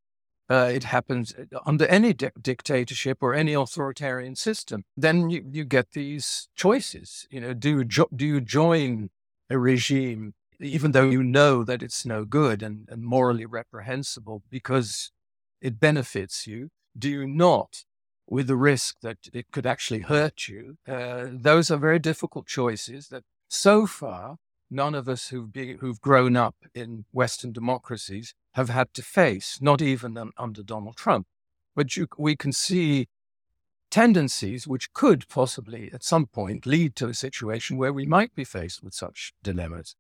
Uh, 0.50 0.72
it 0.74 0.86
happens 0.86 1.34
uh, 1.34 1.60
under 1.66 1.86
any 1.88 2.14
di- 2.14 2.32
dictatorship 2.42 3.18
or 3.22 3.34
any 3.34 3.54
authoritarian 3.54 4.36
system. 4.36 4.86
Then 4.96 5.30
you, 5.30 5.44
you 5.52 5.66
get 5.66 5.92
these 5.92 6.48
choices. 6.56 7.28
You 7.30 7.42
know, 7.42 7.54
do 7.54 7.84
jo- 7.84 8.10
do 8.16 8.26
you 8.26 8.40
join 8.40 9.10
a 9.50 9.58
regime 9.58 10.34
even 10.60 10.92
though 10.92 11.10
you 11.10 11.24
know 11.24 11.64
that 11.64 11.84
it's 11.84 12.06
no 12.06 12.26
good 12.26 12.64
and, 12.64 12.88
and 12.90 13.04
morally 13.04 13.46
reprehensible 13.46 14.44
because 14.50 15.12
it 15.62 15.80
benefits 15.80 16.48
you? 16.48 16.70
Do 16.98 17.10
you 17.10 17.28
not? 17.28 17.84
With 18.28 18.48
the 18.48 18.56
risk 18.56 18.98
that 19.02 19.18
it 19.34 19.52
could 19.52 19.66
actually 19.66 20.02
hurt 20.02 20.48
you. 20.48 20.78
Uh, 20.88 21.28
those 21.32 21.72
are 21.72 21.78
very 21.78 22.00
difficult 22.00 22.46
choices 22.48 23.08
that 23.08 23.24
so 23.48 23.88
far 23.88 24.38
none 24.70 24.94
of 24.94 25.08
us 25.08 25.30
who've, 25.30 25.52
be, 25.52 25.78
who've 25.78 26.02
grown 26.02 26.36
up 26.36 26.56
in 26.74 27.06
Western 27.14 27.52
democracies 27.52 28.34
have 28.54 28.70
had 28.70 28.94
to 28.94 29.02
face, 29.02 29.60
not 29.62 29.82
even 29.82 30.18
under 30.38 30.64
Donald 30.64 30.98
Trump. 30.98 31.28
But 31.76 31.96
you, 31.96 32.08
we 32.18 32.36
can 32.36 32.52
see 32.52 33.08
tendencies 33.90 34.68
which 34.68 34.92
could 34.94 35.28
possibly 35.30 35.90
at 35.94 36.04
some 36.04 36.26
point 36.26 36.66
lead 36.66 36.96
to 36.98 37.08
a 37.08 37.14
situation 37.14 37.78
where 37.78 37.94
we 37.94 38.06
might 38.06 38.36
be 38.36 38.44
faced 38.44 38.84
with 38.84 38.94
such 38.94 39.34
dilemmas. 39.44 39.96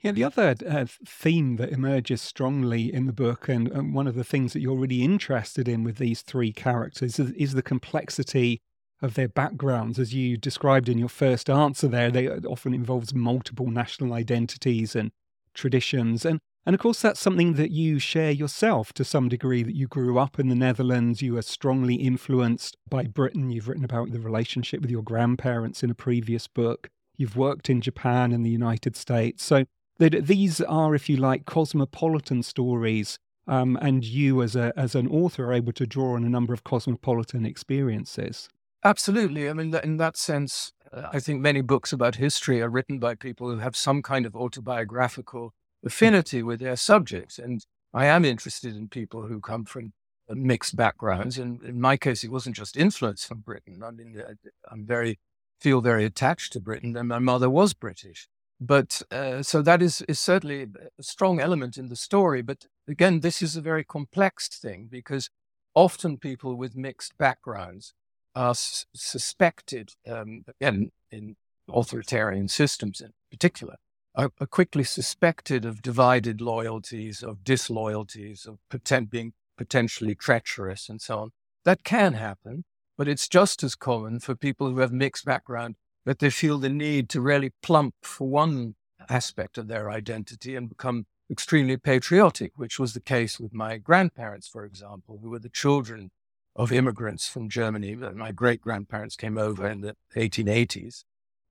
Yeah, 0.00 0.12
the 0.12 0.24
other 0.24 0.54
uh, 0.64 0.86
theme 1.04 1.56
that 1.56 1.70
emerges 1.70 2.22
strongly 2.22 2.92
in 2.92 3.06
the 3.06 3.12
book, 3.12 3.48
and, 3.48 3.66
and, 3.68 3.92
one 3.92 4.06
of 4.06 4.14
the 4.14 4.22
things 4.22 4.52
that 4.52 4.60
you're 4.60 4.76
really 4.76 5.02
interested 5.02 5.66
in 5.66 5.82
with 5.82 5.96
these 5.96 6.22
three 6.22 6.52
characters, 6.52 7.18
is, 7.18 7.32
is, 7.32 7.54
the 7.54 7.62
complexity 7.62 8.60
of 9.02 9.14
their 9.14 9.28
backgrounds. 9.28 9.98
As 9.98 10.14
you 10.14 10.36
described 10.36 10.88
in 10.88 10.98
your 10.98 11.08
first 11.08 11.50
answer 11.50 11.88
there, 11.88 12.12
they 12.12 12.28
uh, 12.28 12.38
often 12.46 12.74
involves 12.74 13.12
multiple 13.12 13.66
national 13.72 14.12
identities 14.12 14.94
and 14.94 15.10
traditions. 15.52 16.24
And, 16.24 16.38
and 16.64 16.74
of 16.74 16.80
course, 16.80 17.02
that's 17.02 17.18
something 17.18 17.54
that 17.54 17.72
you 17.72 17.98
share 17.98 18.30
yourself 18.30 18.92
to 18.92 19.04
some 19.04 19.28
degree, 19.28 19.64
that 19.64 19.74
you 19.74 19.88
grew 19.88 20.16
up 20.16 20.38
in 20.38 20.48
the 20.48 20.54
Netherlands, 20.54 21.22
you 21.22 21.36
are 21.36 21.42
strongly 21.42 21.96
influenced 21.96 22.76
by 22.88 23.04
Britain. 23.04 23.50
You've 23.50 23.66
written 23.66 23.84
about 23.84 24.12
the 24.12 24.20
relationship 24.20 24.80
with 24.80 24.92
your 24.92 25.02
grandparents 25.02 25.82
in 25.82 25.90
a 25.90 25.94
previous 25.94 26.46
book. 26.46 26.88
You've 27.16 27.36
worked 27.36 27.68
in 27.68 27.80
Japan 27.80 28.30
and 28.30 28.46
the 28.46 28.50
United 28.50 28.94
States. 28.94 29.42
So 29.42 29.64
that 29.98 30.26
these 30.26 30.60
are, 30.60 30.94
if 30.94 31.08
you 31.08 31.16
like, 31.16 31.44
cosmopolitan 31.44 32.42
stories 32.42 33.18
um, 33.46 33.78
and 33.80 34.04
you 34.04 34.42
as 34.42 34.54
a 34.54 34.72
as 34.76 34.94
an 34.94 35.08
author 35.08 35.46
are 35.46 35.54
able 35.54 35.72
to 35.72 35.86
draw 35.86 36.14
on 36.14 36.24
a 36.24 36.28
number 36.28 36.52
of 36.52 36.64
cosmopolitan 36.64 37.46
experiences. 37.46 38.48
Absolutely. 38.84 39.48
I 39.48 39.54
mean, 39.54 39.74
in 39.74 39.96
that 39.96 40.16
sense, 40.16 40.72
uh, 40.92 41.08
I 41.12 41.18
think 41.18 41.40
many 41.40 41.62
books 41.62 41.92
about 41.92 42.16
history 42.16 42.62
are 42.62 42.68
written 42.68 42.98
by 42.98 43.14
people 43.14 43.50
who 43.50 43.58
have 43.58 43.74
some 43.74 44.02
kind 44.02 44.24
of 44.24 44.36
autobiographical 44.36 45.52
affinity 45.84 46.42
with 46.42 46.60
their 46.60 46.76
subjects, 46.76 47.38
and 47.38 47.64
I 47.92 48.06
am 48.06 48.24
interested 48.24 48.76
in 48.76 48.88
people 48.88 49.22
who 49.22 49.40
come 49.40 49.64
from 49.64 49.92
mixed 50.28 50.76
backgrounds. 50.76 51.38
And 51.38 51.62
in 51.62 51.80
my 51.80 51.96
case, 51.96 52.22
it 52.22 52.30
wasn't 52.30 52.56
just 52.56 52.76
influence 52.76 53.24
from 53.24 53.38
Britain. 53.40 53.82
I 53.82 53.90
mean, 53.90 54.20
uh, 54.20 54.34
I'm 54.70 54.84
very 54.84 55.18
feel 55.60 55.80
very 55.80 56.04
attached 56.04 56.52
to 56.52 56.60
Britain, 56.60 56.96
and 56.96 57.08
my 57.08 57.18
mother 57.18 57.50
was 57.50 57.74
British. 57.74 58.28
But 58.60 59.02
uh, 59.10 59.42
so 59.42 59.62
that 59.62 59.82
is, 59.82 60.02
is 60.02 60.18
certainly 60.18 60.66
a 60.98 61.02
strong 61.02 61.40
element 61.40 61.76
in 61.76 61.88
the 61.88 61.96
story. 61.96 62.42
But 62.42 62.66
again, 62.88 63.20
this 63.20 63.40
is 63.40 63.56
a 63.56 63.60
very 63.60 63.84
complex 63.84 64.48
thing 64.48 64.88
because 64.90 65.30
often 65.74 66.18
people 66.18 66.56
with 66.56 66.76
mixed 66.76 67.16
backgrounds 67.18 67.94
are 68.34 68.50
s- 68.50 68.86
suspected, 68.94 69.94
um, 70.08 70.44
again, 70.48 70.90
in 71.10 71.36
authoritarian 71.72 72.48
systems 72.48 73.00
in 73.00 73.12
particular, 73.30 73.76
are, 74.14 74.32
are, 74.40 74.46
quickly 74.46 74.82
suspected 74.82 75.64
of 75.64 75.82
divided 75.82 76.40
loyalties, 76.40 77.22
of 77.22 77.44
disloyalties, 77.44 78.44
of 78.46 78.58
potent, 78.68 79.10
being 79.10 79.34
potentially 79.56 80.14
treacherous, 80.14 80.88
and 80.88 81.00
so 81.00 81.18
on. 81.18 81.30
That 81.64 81.84
can 81.84 82.14
happen, 82.14 82.64
but 82.96 83.06
it's 83.06 83.28
just 83.28 83.62
as 83.62 83.74
common 83.74 84.18
for 84.18 84.34
people 84.34 84.70
who 84.70 84.78
have 84.78 84.92
mixed 84.92 85.24
background 85.24 85.76
that 86.08 86.20
they 86.20 86.30
feel 86.30 86.56
the 86.56 86.70
need 86.70 87.06
to 87.10 87.20
really 87.20 87.52
plump 87.62 87.94
for 88.00 88.26
one 88.26 88.74
aspect 89.10 89.58
of 89.58 89.68
their 89.68 89.90
identity 89.90 90.56
and 90.56 90.70
become 90.70 91.04
extremely 91.30 91.76
patriotic, 91.76 92.50
which 92.56 92.78
was 92.78 92.94
the 92.94 93.00
case 93.00 93.38
with 93.38 93.52
my 93.52 93.76
grandparents, 93.76 94.48
for 94.48 94.64
example, 94.64 95.18
who 95.20 95.28
were 95.28 95.38
the 95.38 95.50
children 95.50 96.10
of 96.56 96.72
immigrants 96.72 97.28
from 97.28 97.50
Germany. 97.50 97.94
My 97.94 98.32
great 98.32 98.62
grandparents 98.62 99.16
came 99.16 99.36
over 99.36 99.68
in 99.68 99.82
the 99.82 99.96
1880s, 100.16 101.04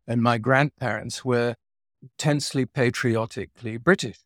and 0.07 0.23
my 0.23 0.39
grandparents 0.39 1.23
were 1.23 1.53
intensely 2.01 2.65
patriotically 2.65 3.77
British 3.77 4.21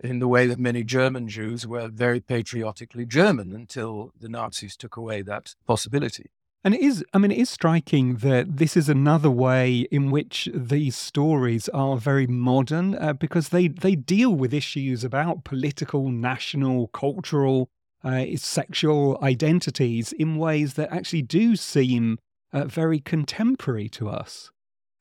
in 0.00 0.20
the 0.20 0.28
way 0.28 0.46
that 0.46 0.58
many 0.58 0.84
German 0.84 1.28
Jews 1.28 1.66
were 1.66 1.88
very 1.88 2.20
patriotically 2.20 3.04
German 3.04 3.52
until 3.54 4.14
the 4.18 4.30
Nazis 4.30 4.74
took 4.74 4.96
away 4.96 5.20
that 5.20 5.54
possibility. 5.66 6.30
And 6.64 6.74
it 6.74 6.80
is, 6.80 7.04
I 7.14 7.18
mean, 7.18 7.30
it 7.30 7.38
is 7.38 7.48
striking 7.48 8.16
that 8.16 8.56
this 8.56 8.76
is 8.76 8.88
another 8.88 9.30
way 9.30 9.86
in 9.92 10.10
which 10.10 10.48
these 10.52 10.96
stories 10.96 11.68
are 11.68 11.96
very 11.96 12.26
modern 12.26 12.96
uh, 12.96 13.12
because 13.12 13.50
they, 13.50 13.68
they 13.68 13.94
deal 13.94 14.34
with 14.34 14.52
issues 14.52 15.04
about 15.04 15.44
political, 15.44 16.10
national, 16.10 16.88
cultural, 16.88 17.70
uh, 18.02 18.24
sexual 18.36 19.18
identities 19.22 20.12
in 20.12 20.38
ways 20.38 20.74
that 20.74 20.92
actually 20.92 21.22
do 21.22 21.54
seem 21.54 22.18
uh, 22.52 22.64
very 22.64 22.98
contemporary 22.98 23.88
to 23.90 24.08
us. 24.08 24.50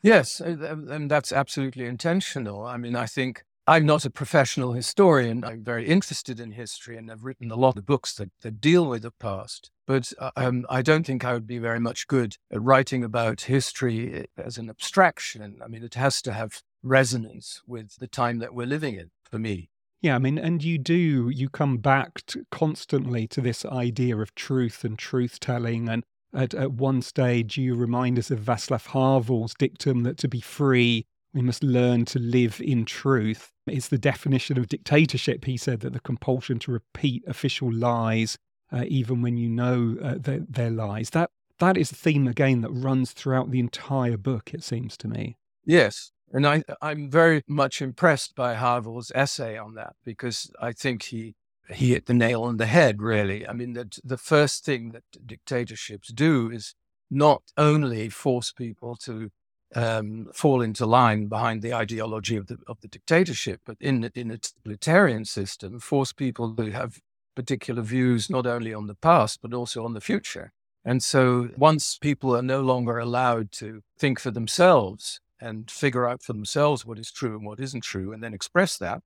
Yes, 0.01 0.39
and 0.39 1.09
that's 1.09 1.31
absolutely 1.31 1.85
intentional. 1.85 2.63
I 2.63 2.77
mean, 2.77 2.95
I 2.95 3.07
think 3.07 3.43
I'm 3.67 3.85
not 3.85 4.05
a 4.05 4.11
professional 4.11 4.73
historian. 4.73 5.43
I'm 5.43 5.63
very 5.63 5.87
interested 5.87 6.39
in 6.39 6.51
history 6.51 6.97
and 6.97 7.11
I've 7.11 7.23
written 7.23 7.49
a 7.49 7.55
lot 7.55 7.77
of 7.77 7.85
books 7.85 8.13
that, 8.15 8.29
that 8.41 8.61
deal 8.61 8.85
with 8.85 9.01
the 9.01 9.11
past. 9.11 9.71
But 9.87 10.13
uh, 10.19 10.29
um, 10.35 10.67
I 10.69 10.83
don't 10.83 11.05
think 11.05 11.25
I 11.25 11.33
would 11.33 11.47
be 11.47 11.57
very 11.57 11.79
much 11.79 12.07
good 12.07 12.37
at 12.51 12.61
writing 12.61 13.03
about 13.03 13.41
history 13.41 14.13
eh, 14.13 14.23
as 14.37 14.59
an 14.59 14.69
abstraction. 14.69 15.61
I 15.63 15.67
mean, 15.67 15.83
it 15.83 15.95
has 15.95 16.21
to 16.23 16.33
have 16.33 16.61
resonance 16.83 17.63
with 17.65 17.95
the 17.95 18.07
time 18.07 18.37
that 18.37 18.53
we're 18.53 18.67
living 18.67 18.95
in 18.95 19.09
for 19.23 19.39
me. 19.39 19.69
Yeah, 19.99 20.13
I 20.13 20.19
mean, 20.19 20.37
and 20.37 20.63
you 20.63 20.77
do, 20.77 21.31
you 21.33 21.49
come 21.49 21.77
back 21.77 22.23
to 22.27 22.45
constantly 22.51 23.25
to 23.29 23.41
this 23.41 23.65
idea 23.65 24.15
of 24.17 24.35
truth 24.35 24.83
and 24.83 24.99
truth 24.99 25.39
telling. 25.39 25.89
And 25.89 26.03
at, 26.31 26.53
at 26.53 26.73
one 26.73 27.01
stage, 27.01 27.57
you 27.57 27.73
remind 27.73 28.19
us 28.19 28.29
of 28.29 28.41
Václav 28.41 28.87
Havel's 28.91 29.55
dictum 29.55 30.03
that 30.03 30.17
to 30.19 30.27
be 30.27 30.41
free, 30.41 31.07
we 31.35 31.41
must 31.41 31.63
learn 31.63 32.05
to 32.05 32.17
live 32.17 32.61
in 32.61 32.85
truth. 32.85 33.51
It's 33.67 33.89
the 33.89 33.97
definition 33.97 34.57
of 34.57 34.69
dictatorship, 34.69 35.43
he 35.43 35.57
said, 35.57 35.81
that 35.81 35.91
the 35.91 35.99
compulsion 35.99 36.59
to 36.59 36.71
repeat 36.71 37.23
official 37.27 37.71
lies, 37.71 38.37
uh, 38.71 38.85
even 38.87 39.21
when 39.21 39.35
you 39.35 39.49
know 39.49 39.97
uh, 40.01 40.15
they're, 40.17 40.71
lies. 40.71 41.09
That 41.09 41.31
that 41.59 41.77
is 41.77 41.91
a 41.91 41.95
theme 41.95 42.27
again 42.27 42.61
that 42.61 42.71
runs 42.71 43.11
throughout 43.11 43.51
the 43.51 43.59
entire 43.59 44.17
book. 44.17 44.53
It 44.53 44.63
seems 44.63 44.95
to 44.97 45.09
me. 45.09 45.37
Yes, 45.65 46.11
and 46.31 46.47
I 46.47 46.63
I'm 46.81 47.11
very 47.11 47.43
much 47.47 47.81
impressed 47.81 48.33
by 48.35 48.55
Havel's 48.55 49.11
essay 49.13 49.57
on 49.57 49.75
that 49.75 49.95
because 50.05 50.49
I 50.61 50.71
think 50.71 51.03
he 51.03 51.35
he 51.69 51.89
hit 51.91 52.05
the 52.05 52.13
nail 52.13 52.43
on 52.43 52.55
the 52.55 52.65
head. 52.65 53.01
Really, 53.01 53.45
I 53.45 53.51
mean 53.51 53.73
that 53.73 53.99
the 54.05 54.17
first 54.17 54.63
thing 54.63 54.91
that 54.91 55.03
dictatorships 55.25 56.13
do 56.13 56.49
is 56.49 56.75
not 57.11 57.43
only 57.57 58.07
force 58.07 58.53
people 58.53 58.95
to 58.95 59.31
um, 59.75 60.29
fall 60.33 60.61
into 60.61 60.85
line 60.85 61.27
behind 61.27 61.61
the 61.61 61.73
ideology 61.73 62.35
of 62.37 62.47
the 62.47 62.57
of 62.67 62.79
the 62.81 62.87
dictatorship, 62.87 63.61
but 63.65 63.77
in 63.79 64.09
in 64.15 64.31
a 64.31 64.37
totalitarian 64.37 65.25
system, 65.25 65.79
force 65.79 66.13
people 66.13 66.55
to 66.55 66.71
have 66.71 66.99
particular 67.35 67.81
views 67.81 68.29
not 68.29 68.47
only 68.47 68.73
on 68.73 68.87
the 68.87 68.95
past 68.95 69.41
but 69.41 69.53
also 69.53 69.83
on 69.83 69.93
the 69.93 70.01
future. 70.01 70.51
And 70.85 71.03
so, 71.03 71.49
once 71.57 71.97
people 71.97 72.35
are 72.35 72.43
no 72.43 72.61
longer 72.61 72.99
allowed 72.99 73.51
to 73.53 73.81
think 73.97 74.19
for 74.19 74.31
themselves 74.31 75.19
and 75.41 75.69
figure 75.69 76.07
out 76.07 76.21
for 76.21 76.33
themselves 76.33 76.85
what 76.85 76.99
is 76.99 77.11
true 77.11 77.35
and 77.35 77.45
what 77.45 77.59
isn't 77.59 77.83
true, 77.83 78.13
and 78.13 78.23
then 78.23 78.33
express 78.33 78.77
that, 78.77 79.01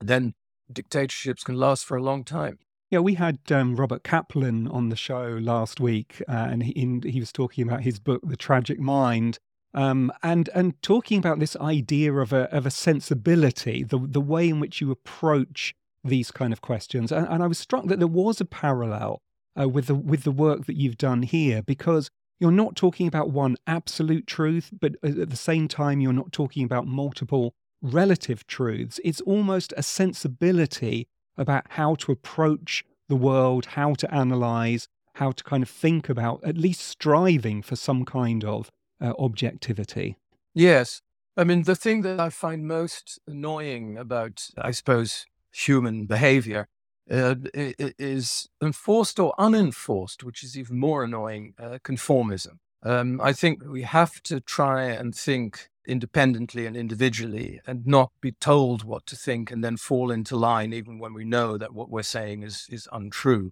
then 0.00 0.34
dictatorships 0.70 1.44
can 1.44 1.56
last 1.56 1.84
for 1.84 1.96
a 1.96 2.02
long 2.02 2.24
time. 2.24 2.58
Yeah, 2.90 2.98
we 2.98 3.14
had 3.14 3.38
um, 3.52 3.76
Robert 3.76 4.02
Kaplan 4.02 4.66
on 4.66 4.88
the 4.88 4.96
show 4.96 5.38
last 5.40 5.78
week, 5.78 6.20
uh, 6.28 6.48
and 6.50 6.64
he, 6.64 7.00
he 7.04 7.20
was 7.20 7.30
talking 7.30 7.66
about 7.66 7.82
his 7.82 8.00
book, 8.00 8.20
The 8.24 8.36
Tragic 8.36 8.80
Mind, 8.80 9.38
um, 9.74 10.12
and 10.22 10.48
and 10.54 10.80
talking 10.82 11.18
about 11.18 11.38
this 11.38 11.56
idea 11.56 12.12
of 12.12 12.32
a 12.32 12.52
of 12.54 12.66
a 12.66 12.70
sensibility, 12.70 13.82
the 13.82 13.98
the 13.98 14.20
way 14.20 14.48
in 14.48 14.60
which 14.60 14.80
you 14.80 14.90
approach 14.90 15.74
these 16.02 16.30
kind 16.30 16.52
of 16.52 16.60
questions, 16.60 17.12
and, 17.12 17.26
and 17.28 17.42
I 17.42 17.46
was 17.46 17.58
struck 17.58 17.86
that 17.86 17.98
there 17.98 18.08
was 18.08 18.40
a 18.40 18.44
parallel 18.44 19.22
uh, 19.58 19.68
with 19.68 19.86
the 19.86 19.94
with 19.94 20.24
the 20.24 20.32
work 20.32 20.66
that 20.66 20.76
you've 20.76 20.98
done 20.98 21.22
here 21.22 21.62
because 21.62 22.10
you're 22.38 22.50
not 22.50 22.74
talking 22.74 23.06
about 23.06 23.30
one 23.30 23.56
absolute 23.66 24.26
truth, 24.26 24.70
but 24.80 24.96
at 25.02 25.28
the 25.28 25.36
same 25.36 25.68
time 25.68 26.00
you're 26.00 26.12
not 26.12 26.32
talking 26.32 26.64
about 26.64 26.86
multiple 26.86 27.54
relative 27.82 28.46
truths. 28.46 28.98
It's 29.04 29.20
almost 29.22 29.74
a 29.76 29.82
sensibility 29.82 31.06
about 31.36 31.66
how 31.70 31.94
to 31.96 32.12
approach 32.12 32.84
the 33.08 33.16
world, 33.16 33.66
how 33.66 33.94
to 33.94 34.14
analyze, 34.14 34.88
how 35.14 35.32
to 35.32 35.44
kind 35.44 35.62
of 35.62 35.68
think 35.68 36.08
about, 36.08 36.40
at 36.44 36.56
least 36.56 36.80
striving 36.80 37.60
for 37.62 37.76
some 37.76 38.04
kind 38.04 38.44
of 38.44 38.70
uh, 39.00 39.12
objectivity. 39.18 40.16
Yes. 40.54 41.02
I 41.36 41.44
mean, 41.44 41.62
the 41.62 41.76
thing 41.76 42.02
that 42.02 42.20
I 42.20 42.30
find 42.30 42.66
most 42.66 43.18
annoying 43.26 43.96
about, 43.96 44.48
I 44.58 44.72
suppose, 44.72 45.26
human 45.52 46.06
behavior 46.06 46.68
uh, 47.10 47.34
is 47.54 48.48
enforced 48.62 49.18
or 49.18 49.34
unenforced, 49.38 50.22
which 50.22 50.44
is 50.44 50.56
even 50.56 50.78
more 50.78 51.04
annoying, 51.04 51.54
uh, 51.58 51.78
conformism. 51.82 52.58
Um, 52.82 53.20
I 53.20 53.32
think 53.32 53.62
we 53.64 53.82
have 53.82 54.22
to 54.24 54.40
try 54.40 54.84
and 54.84 55.14
think 55.14 55.68
independently 55.86 56.66
and 56.66 56.76
individually 56.76 57.60
and 57.66 57.86
not 57.86 58.12
be 58.20 58.32
told 58.32 58.84
what 58.84 59.06
to 59.06 59.16
think 59.16 59.50
and 59.50 59.64
then 59.64 59.76
fall 59.76 60.10
into 60.10 60.36
line 60.36 60.72
even 60.72 60.98
when 60.98 61.12
we 61.14 61.24
know 61.24 61.58
that 61.58 61.74
what 61.74 61.90
we're 61.90 62.02
saying 62.02 62.42
is, 62.42 62.66
is 62.70 62.88
untrue. 62.92 63.50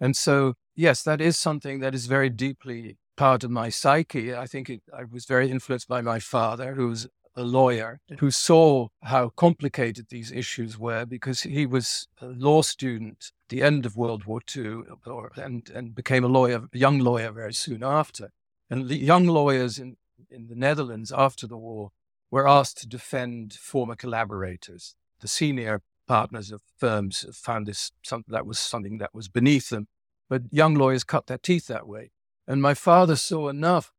And 0.00 0.16
so, 0.16 0.54
yes, 0.74 1.02
that 1.02 1.20
is 1.20 1.38
something 1.38 1.80
that 1.80 1.94
is 1.94 2.06
very 2.06 2.30
deeply 2.30 2.96
part 3.16 3.44
of 3.44 3.50
my 3.50 3.68
psyche. 3.68 4.34
I 4.34 4.46
think 4.46 4.68
it, 4.70 4.82
I 4.96 5.04
was 5.04 5.24
very 5.24 5.50
influenced 5.50 5.88
by 5.88 6.00
my 6.00 6.18
father, 6.18 6.74
who 6.74 6.88
was 6.88 7.08
a 7.36 7.42
lawyer, 7.42 8.00
who 8.18 8.30
saw 8.30 8.88
how 9.02 9.28
complicated 9.30 10.06
these 10.08 10.30
issues 10.30 10.78
were 10.78 11.04
because 11.04 11.42
he 11.42 11.66
was 11.66 12.06
a 12.20 12.26
law 12.26 12.62
student 12.62 13.32
at 13.44 13.48
the 13.48 13.62
end 13.62 13.84
of 13.84 13.96
World 13.96 14.24
War 14.24 14.40
II 14.54 14.82
or, 15.06 15.32
and, 15.36 15.68
and 15.70 15.94
became 15.94 16.24
a 16.24 16.28
lawyer, 16.28 16.68
a 16.72 16.78
young 16.78 16.98
lawyer 17.00 17.32
very 17.32 17.54
soon 17.54 17.82
after. 17.82 18.30
And 18.70 18.88
the 18.88 18.96
young 18.96 19.26
lawyers 19.26 19.78
in, 19.78 19.96
in 20.30 20.46
the 20.46 20.54
Netherlands 20.54 21.12
after 21.12 21.46
the 21.46 21.56
war 21.56 21.90
were 22.30 22.48
asked 22.48 22.78
to 22.78 22.88
defend 22.88 23.54
former 23.54 23.96
collaborators. 23.96 24.94
The 25.20 25.28
senior 25.28 25.82
partners 26.06 26.52
of 26.52 26.62
firms 26.78 27.24
found 27.32 27.66
this 27.66 27.92
something 28.02 28.32
that 28.32 28.46
was 28.46 28.58
something 28.58 28.98
that 28.98 29.14
was 29.14 29.28
beneath 29.28 29.70
them, 29.70 29.88
but 30.28 30.42
young 30.50 30.74
lawyers 30.74 31.04
cut 31.04 31.26
their 31.26 31.38
teeth 31.38 31.66
that 31.66 31.88
way. 31.88 32.10
And 32.46 32.60
my 32.60 32.74
father 32.74 33.16
saw 33.16 33.48
enough 33.48 33.92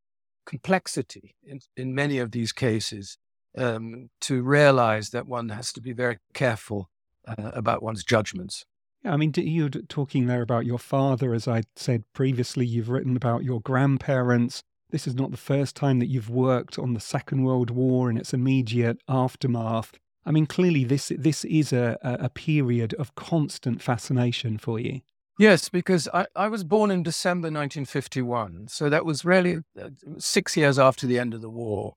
complexity 0.46 1.36
in, 1.44 1.60
in 1.76 1.96
many 1.96 2.20
of 2.20 2.32
these 2.32 2.52
cases 2.52 3.18
um, 3.58 4.10
to 4.22 4.44
realize 4.44 5.10
that 5.10 5.28
one 5.28 5.50
has 5.50 5.74
to 5.74 5.82
be 5.82 5.94
very 5.94 6.20
careful 6.34 6.90
uh, 7.28 7.52
about 7.54 7.82
one's 7.82 8.04
judgments. 8.04 8.66
I 9.04 9.18
mean, 9.18 9.34
you're 9.36 9.70
talking 9.70 10.26
there 10.26 10.42
about 10.42 10.66
your 10.66 10.80
father. 10.80 11.34
As 11.34 11.48
I 11.48 11.64
said 11.76 12.04
previously, 12.14 12.66
you've 12.66 12.90
written 12.90 13.16
about 13.16 13.44
your 13.44 13.62
grandparents. 13.62 14.64
This 14.90 15.08
is 15.08 15.16
not 15.16 15.32
the 15.32 15.38
first 15.38 15.76
time 15.76 16.00
that 16.00 16.08
you've 16.08 16.30
worked 16.30 16.80
on 16.80 16.94
the 16.94 17.00
Second 17.00 17.44
World 17.44 17.70
War 17.70 18.10
and 18.10 18.18
its 18.18 18.34
immediate 18.34 19.00
aftermath. 19.08 19.94
I 20.26 20.32
mean, 20.32 20.48
clearly 20.48 20.84
this 20.84 21.12
this 21.16 21.46
is 21.46 21.72
a, 21.72 21.98
a 22.02 22.30
period 22.30 22.96
of 22.96 23.14
constant 23.14 23.82
fascination 23.82 24.58
for 24.58 24.80
you. 24.80 25.02
Yes, 25.38 25.68
because 25.70 26.08
I, 26.14 26.28
I 26.36 26.48
was 26.48 26.64
born 26.64 26.92
in 26.92 27.04
December 27.04 27.48
1951. 27.48 28.68
So 28.70 28.90
that 28.90 29.06
was 29.06 29.26
really 29.26 29.58
uh, 29.80 29.90
six 30.18 30.56
years 30.56 30.80
after 30.80 31.06
the 31.06 31.20
end 31.20 31.34
of 31.34 31.42
the 31.42 31.50
war. 31.50 31.96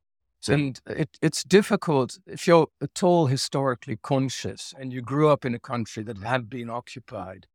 And 0.48 0.80
it, 0.86 1.18
it's 1.20 1.42
difficult 1.42 2.18
if 2.26 2.46
you're 2.46 2.68
at 2.80 3.02
all 3.02 3.26
historically 3.26 3.96
conscious 3.96 4.72
and 4.78 4.92
you 4.92 5.02
grew 5.02 5.28
up 5.28 5.44
in 5.44 5.54
a 5.54 5.58
country 5.58 6.02
that 6.04 6.18
had 6.18 6.48
been 6.48 6.70
occupied. 6.70 7.46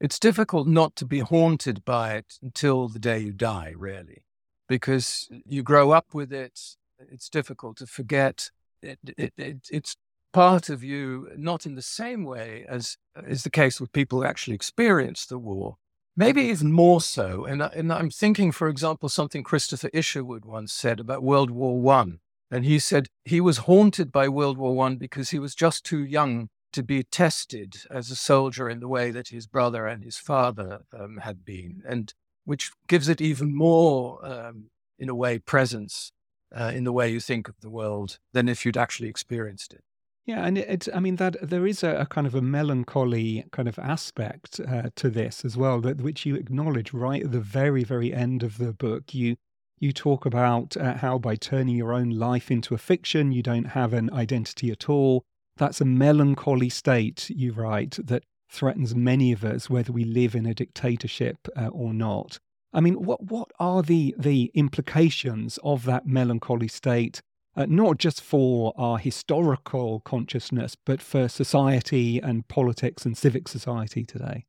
It's 0.00 0.18
difficult 0.18 0.68
not 0.68 0.94
to 0.96 1.06
be 1.06 1.20
haunted 1.20 1.84
by 1.84 2.14
it 2.14 2.34
until 2.42 2.88
the 2.88 2.98
day 2.98 3.18
you 3.18 3.32
die, 3.32 3.72
really, 3.76 4.24
because 4.68 5.28
you 5.44 5.62
grow 5.62 5.90
up 5.90 6.14
with 6.14 6.32
it. 6.32 6.60
It's 6.98 7.28
difficult 7.28 7.78
to 7.78 7.86
forget. 7.86 8.50
It, 8.82 8.98
it, 9.16 9.32
it, 9.36 9.68
it's 9.70 9.96
part 10.38 10.68
of 10.68 10.84
you, 10.84 11.28
not 11.36 11.66
in 11.66 11.74
the 11.74 11.82
same 11.82 12.22
way 12.22 12.64
as 12.68 12.96
is 13.26 13.42
the 13.42 13.50
case 13.50 13.80
with 13.80 13.90
people 13.92 14.20
who 14.20 14.24
actually 14.24 14.54
experience 14.54 15.26
the 15.26 15.36
war, 15.36 15.78
maybe 16.16 16.42
even 16.42 16.70
more 16.70 17.00
so. 17.00 17.44
And, 17.44 17.60
and 17.60 17.92
I'm 17.92 18.08
thinking, 18.08 18.52
for 18.52 18.68
example, 18.68 19.08
something 19.08 19.42
Christopher 19.42 19.90
Isherwood 19.92 20.44
once 20.44 20.72
said 20.72 21.00
about 21.00 21.24
World 21.24 21.50
War 21.50 21.80
One. 21.80 22.20
And 22.52 22.64
he 22.64 22.78
said 22.78 23.08
he 23.24 23.40
was 23.40 23.66
haunted 23.66 24.12
by 24.12 24.28
World 24.28 24.58
War 24.58 24.76
One 24.76 24.94
because 24.94 25.30
he 25.30 25.40
was 25.40 25.56
just 25.56 25.84
too 25.84 26.04
young 26.04 26.50
to 26.72 26.84
be 26.84 27.02
tested 27.02 27.78
as 27.90 28.08
a 28.08 28.14
soldier 28.14 28.70
in 28.70 28.78
the 28.78 28.86
way 28.86 29.10
that 29.10 29.28
his 29.28 29.48
brother 29.48 29.88
and 29.88 30.04
his 30.04 30.18
father 30.18 30.82
um, 30.96 31.16
had 31.22 31.44
been, 31.44 31.82
and 31.84 32.14
which 32.44 32.70
gives 32.86 33.08
it 33.08 33.20
even 33.20 33.56
more, 33.56 34.24
um, 34.24 34.70
in 35.00 35.08
a 35.08 35.16
way, 35.16 35.40
presence 35.40 36.12
uh, 36.56 36.70
in 36.72 36.84
the 36.84 36.92
way 36.92 37.10
you 37.10 37.18
think 37.18 37.48
of 37.48 37.56
the 37.60 37.70
world 37.70 38.20
than 38.32 38.48
if 38.48 38.64
you'd 38.64 38.76
actually 38.76 39.08
experienced 39.08 39.72
it. 39.74 39.82
Yeah, 40.28 40.44
and 40.44 40.58
it's, 40.58 40.90
I 40.94 41.00
mean, 41.00 41.16
that 41.16 41.36
there 41.40 41.66
is 41.66 41.82
a, 41.82 42.00
a 42.00 42.04
kind 42.04 42.26
of 42.26 42.34
a 42.34 42.42
melancholy 42.42 43.46
kind 43.50 43.66
of 43.66 43.78
aspect 43.78 44.60
uh, 44.60 44.90
to 44.96 45.08
this 45.08 45.42
as 45.42 45.56
well, 45.56 45.80
that 45.80 46.02
which 46.02 46.26
you 46.26 46.34
acknowledge 46.34 46.92
right 46.92 47.24
at 47.24 47.32
the 47.32 47.40
very, 47.40 47.82
very 47.82 48.12
end 48.12 48.42
of 48.42 48.58
the 48.58 48.74
book. 48.74 49.14
You 49.14 49.36
you 49.78 49.90
talk 49.90 50.26
about 50.26 50.76
uh, 50.76 50.98
how 50.98 51.16
by 51.16 51.36
turning 51.36 51.76
your 51.76 51.94
own 51.94 52.10
life 52.10 52.50
into 52.50 52.74
a 52.74 52.78
fiction, 52.78 53.32
you 53.32 53.42
don't 53.42 53.68
have 53.68 53.94
an 53.94 54.12
identity 54.12 54.70
at 54.70 54.90
all. 54.90 55.24
That's 55.56 55.80
a 55.80 55.86
melancholy 55.86 56.68
state, 56.68 57.30
you 57.30 57.52
write, 57.52 57.96
that 58.04 58.24
threatens 58.50 58.94
many 58.94 59.32
of 59.32 59.44
us, 59.44 59.70
whether 59.70 59.92
we 59.92 60.04
live 60.04 60.34
in 60.34 60.44
a 60.44 60.52
dictatorship 60.52 61.48
uh, 61.56 61.68
or 61.68 61.94
not. 61.94 62.38
I 62.74 62.80
mean, 62.80 63.02
what 63.02 63.22
what 63.22 63.50
are 63.58 63.82
the 63.82 64.14
the 64.18 64.50
implications 64.52 65.58
of 65.64 65.86
that 65.86 66.06
melancholy 66.06 66.68
state 66.68 67.22
uh, 67.58 67.66
not 67.68 67.98
just 67.98 68.20
for 68.20 68.72
our 68.76 68.98
historical 68.98 70.00
consciousness, 70.00 70.76
but 70.86 71.02
for 71.02 71.26
society 71.26 72.20
and 72.20 72.46
politics 72.46 73.04
and 73.04 73.18
civic 73.18 73.48
society 73.48 74.04
today? 74.04 74.44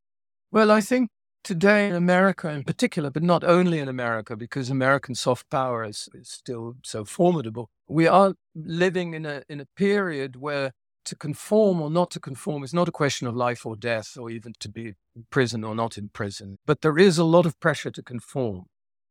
Well, 0.52 0.70
I 0.70 0.80
think 0.80 1.10
today 1.44 1.88
in 1.88 1.96
America 1.96 2.50
in 2.50 2.64
particular, 2.64 3.10
but 3.10 3.24
not 3.24 3.44
only 3.44 3.80
in 3.80 3.88
America, 3.88 4.38
because 4.38 4.70
American 4.70 5.16
soft 5.16 5.50
power 5.50 5.84
is, 5.84 6.08
is 6.14 6.30
still 6.30 6.76
so 6.84 7.04
formidable, 7.04 7.72
we 7.88 8.06
are 8.06 8.36
living 8.54 9.16
in 9.16 9.26
a, 9.26 9.42
in 9.50 9.60
a 9.60 9.66
period 9.76 10.36
where 10.36 10.72
to 11.06 11.16
conform 11.16 11.82
or 11.82 11.90
not 11.90 12.12
to 12.12 12.20
conform 12.20 12.64
is 12.64 12.76
not 12.76 12.88
a 12.88 12.92
question 12.92 13.26
of 13.26 13.36
life 13.36 13.66
or 13.66 13.76
death, 13.76 14.18
or 14.20 14.30
even 14.30 14.54
to 14.60 14.70
be 14.70 14.94
in 15.16 15.26
prison 15.32 15.64
or 15.64 15.74
not 15.74 15.98
in 15.98 16.10
prison. 16.10 16.60
But 16.68 16.82
there 16.82 17.00
is 17.00 17.18
a 17.18 17.24
lot 17.24 17.48
of 17.48 17.60
pressure 17.60 17.90
to 17.90 18.04
conform, 18.04 18.66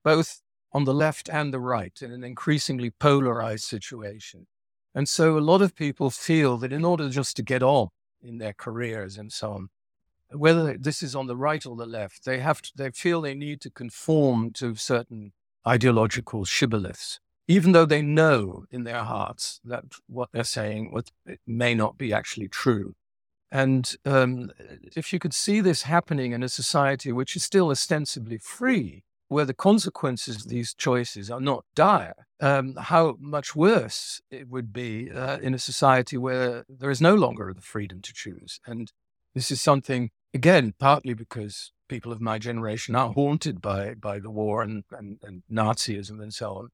both 0.05 0.41
on 0.73 0.85
the 0.85 0.95
left 0.95 1.29
and 1.29 1.53
the 1.53 1.61
right 1.61 2.01
in 2.03 2.13
an 2.13 2.25
increasingly 2.25 2.91
polarized 2.91 3.65
situation. 3.65 4.47
And 4.95 5.09
so 5.09 5.39
a 5.39 5.41
lot 5.41 5.63
of 5.63 5.75
people 5.75 6.11
feel 6.11 6.57
that 6.59 6.73
in 6.73 6.85
order 6.85 7.09
just 7.09 7.37
to 7.37 7.43
get 7.43 7.63
on 7.63 7.89
in 8.23 8.39
their 8.39 8.53
careers 8.53 9.17
and 9.17 9.33
so 9.33 9.53
on, 9.53 9.69
whether 10.31 10.77
this 10.77 11.03
is 11.03 11.15
on 11.15 11.27
the 11.27 11.37
right 11.37 11.65
or 11.65 11.77
the 11.77 11.87
left, 11.87 12.25
they 12.25 12.41
have 12.41 12.61
to, 12.63 12.73
they 12.77 12.91
feel 12.91 13.21
they 13.21 13.35
need 13.35 13.61
to 13.63 13.71
conform 13.71 14.51
to 14.53 14.75
certain 14.75 15.33
ideological 15.67 16.45
shibboleths, 16.45 17.19
even 17.47 17.73
though 17.73 17.87
they 17.87 18.03
know 18.03 18.65
in 18.71 18.85
their 18.85 19.05
hearts 19.05 19.61
that 19.65 19.85
what 20.07 20.31
they're 20.33 20.45
saying 20.45 20.93
what, 20.93 21.11
may 21.47 21.75
not 21.75 21.97
be 21.97 22.13
actually 22.13 22.49
true. 22.49 22.95
And 23.51 23.95
um, 24.05 24.51
if 24.95 25.13
you 25.13 25.19
could 25.19 25.33
see 25.33 25.63
this 25.63 25.83
happening 25.83 26.33
in 26.33 26.43
a 26.43 26.49
society 26.49 27.13
which 27.13 27.35
is 27.35 27.43
still 27.43 27.71
ostensibly 27.71 28.37
free, 28.37 29.05
where 29.29 29.45
the 29.45 29.55
consequences 29.55 30.37
of 30.37 30.49
these 30.49 30.75
choices 30.75 31.31
are 31.31 31.41
not 31.41 31.65
dire, 31.75 32.27
um, 32.41 32.75
how 32.77 33.17
much 33.21 33.55
worse 33.55 34.21
it 34.31 34.49
would 34.49 34.73
be 34.73 35.11
uh, 35.11 35.39
in 35.39 35.55
a 35.55 35.59
society 35.59 36.17
where 36.17 36.65
there 36.69 36.91
is 36.91 37.01
no 37.01 37.15
longer 37.15 37.53
the 37.55 37.61
freedom 37.61 38.01
to 38.01 38.13
choose. 38.13 38.61
And 38.67 38.91
this 39.35 39.51
is 39.51 39.61
something, 39.61 40.11
again, 40.33 40.75
partly 40.79 41.15
because 41.15 41.73
people 41.89 42.13
of 42.13 42.21
my 42.21 42.39
generation 42.39 42.95
are 42.95 43.13
haunted 43.13 43.61
by, 43.61 43.95
by 43.95 44.19
the 44.19 44.31
war 44.31 44.63
and, 44.63 44.85
and, 44.91 45.19
and 45.23 45.43
Nazism 45.51 46.23
and 46.23 46.33
so 46.33 46.55
on, 46.55 46.69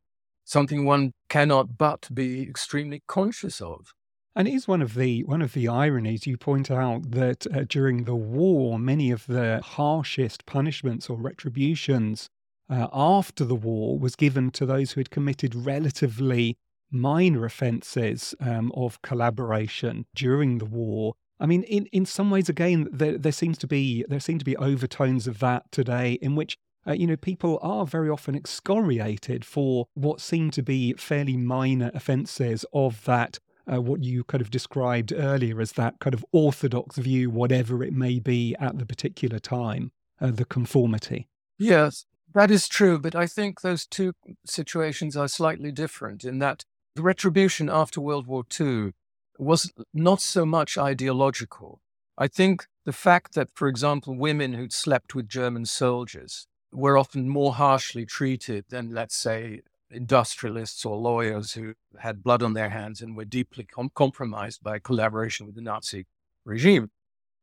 something 0.44 0.84
one 0.84 1.12
cannot 1.28 1.76
but 1.76 2.08
be 2.12 2.42
extremely 2.42 3.02
conscious 3.06 3.60
of. 3.60 3.92
And 4.36 4.48
it 4.48 4.54
is 4.54 4.66
one 4.66 4.82
of 4.82 4.94
the 4.94 5.22
one 5.24 5.42
of 5.42 5.52
the 5.52 5.68
ironies 5.68 6.26
you 6.26 6.36
point 6.36 6.68
out 6.68 7.12
that 7.12 7.46
uh, 7.46 7.64
during 7.68 8.02
the 8.02 8.16
war, 8.16 8.80
many 8.80 9.12
of 9.12 9.26
the 9.28 9.60
harshest 9.62 10.44
punishments 10.44 11.08
or 11.08 11.16
retributions 11.16 12.28
uh, 12.68 12.88
after 12.92 13.44
the 13.44 13.54
war 13.54 13.98
was 13.98 14.16
given 14.16 14.50
to 14.52 14.66
those 14.66 14.92
who 14.92 15.00
had 15.00 15.10
committed 15.10 15.54
relatively 15.54 16.56
minor 16.90 17.44
offences 17.44 18.34
um, 18.40 18.72
of 18.74 19.02
collaboration 19.02 20.06
during 20.14 20.58
the 20.58 20.64
war. 20.64 21.14
I 21.40 21.46
mean, 21.46 21.64
in, 21.64 21.86
in 21.86 22.06
some 22.06 22.30
ways, 22.30 22.48
again, 22.48 22.88
there, 22.90 23.18
there 23.18 23.32
seems 23.32 23.58
to 23.58 23.66
be 23.66 24.04
there 24.08 24.20
seem 24.20 24.38
to 24.38 24.44
be 24.44 24.56
overtones 24.56 25.26
of 25.26 25.40
that 25.40 25.70
today, 25.72 26.12
in 26.22 26.36
which 26.36 26.56
uh, 26.86 26.92
you 26.92 27.06
know 27.06 27.16
people 27.16 27.58
are 27.60 27.84
very 27.84 28.08
often 28.08 28.34
excoriated 28.34 29.44
for 29.44 29.86
what 29.94 30.20
seem 30.20 30.50
to 30.52 30.62
be 30.62 30.92
fairly 30.94 31.36
minor 31.36 31.90
offences 31.94 32.64
of 32.72 33.04
that. 33.04 33.38
Uh, 33.66 33.80
what 33.80 34.04
you 34.04 34.22
kind 34.24 34.42
of 34.42 34.50
described 34.50 35.10
earlier 35.10 35.58
as 35.58 35.72
that 35.72 35.98
kind 35.98 36.12
of 36.12 36.22
orthodox 36.32 36.96
view, 36.96 37.30
whatever 37.30 37.82
it 37.82 37.94
may 37.94 38.18
be 38.18 38.54
at 38.60 38.78
the 38.78 38.84
particular 38.84 39.38
time, 39.38 39.90
uh, 40.20 40.30
the 40.30 40.44
conformity. 40.44 41.26
Yes, 41.58 42.04
that 42.34 42.50
is 42.50 42.68
true, 42.68 42.98
but 42.98 43.14
I 43.14 43.26
think 43.26 43.60
those 43.60 43.86
two 43.86 44.12
situations 44.44 45.16
are 45.16 45.28
slightly 45.28 45.72
different 45.72 46.24
in 46.24 46.38
that 46.40 46.64
the 46.96 47.02
retribution 47.02 47.68
after 47.68 48.00
World 48.00 48.26
War 48.26 48.44
II 48.60 48.92
was 49.38 49.72
not 49.92 50.20
so 50.20 50.44
much 50.44 50.78
ideological. 50.78 51.80
I 52.16 52.28
think 52.28 52.66
the 52.84 52.92
fact 52.92 53.34
that, 53.34 53.48
for 53.54 53.66
example, 53.66 54.16
women 54.16 54.52
who'd 54.52 54.72
slept 54.72 55.14
with 55.14 55.28
German 55.28 55.64
soldiers 55.64 56.46
were 56.72 56.98
often 56.98 57.28
more 57.28 57.54
harshly 57.54 58.04
treated 58.04 58.66
than, 58.68 58.92
let's 58.92 59.16
say, 59.16 59.62
industrialists 59.90 60.84
or 60.84 60.96
lawyers 60.96 61.52
who 61.52 61.74
had 62.00 62.22
blood 62.22 62.42
on 62.42 62.54
their 62.54 62.70
hands 62.70 63.00
and 63.00 63.16
were 63.16 63.24
deeply 63.24 63.64
com- 63.64 63.90
compromised 63.94 64.62
by 64.62 64.78
collaboration 64.78 65.46
with 65.46 65.54
the 65.54 65.60
Nazi 65.60 66.06
regime. 66.44 66.90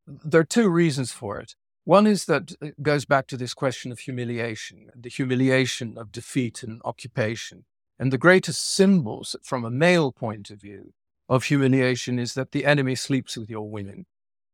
There 0.06 0.42
are 0.42 0.46
two 0.46 0.70
reasons 0.70 1.12
for 1.12 1.40
it. 1.40 1.56
One 1.84 2.06
is 2.06 2.26
that 2.26 2.52
it 2.62 2.84
goes 2.84 3.06
back 3.06 3.28
to 3.28 3.38
this 3.38 3.54
question 3.54 3.92
of 3.92 4.00
humiliation, 4.00 4.90
the 4.96 5.10
humiliation 5.10 5.98
of 5.98 6.12
defeat 6.12 6.62
and 6.64 6.82
occupation. 6.86 7.66
And 7.98 8.12
the 8.12 8.18
greatest 8.18 8.74
symbols 8.74 9.36
from 9.44 9.66
a 9.66 9.72
male 9.72 10.12
point 10.12 10.50
of 10.52 10.62
view 10.62 10.94
of 11.28 11.46
humiliation 11.46 12.20
is 12.20 12.34
that 12.34 12.52
the 12.52 12.66
enemy 12.66 12.96
sleeps 12.96 13.38
with 13.38 13.50
your 13.50 13.70
women, 13.70 14.06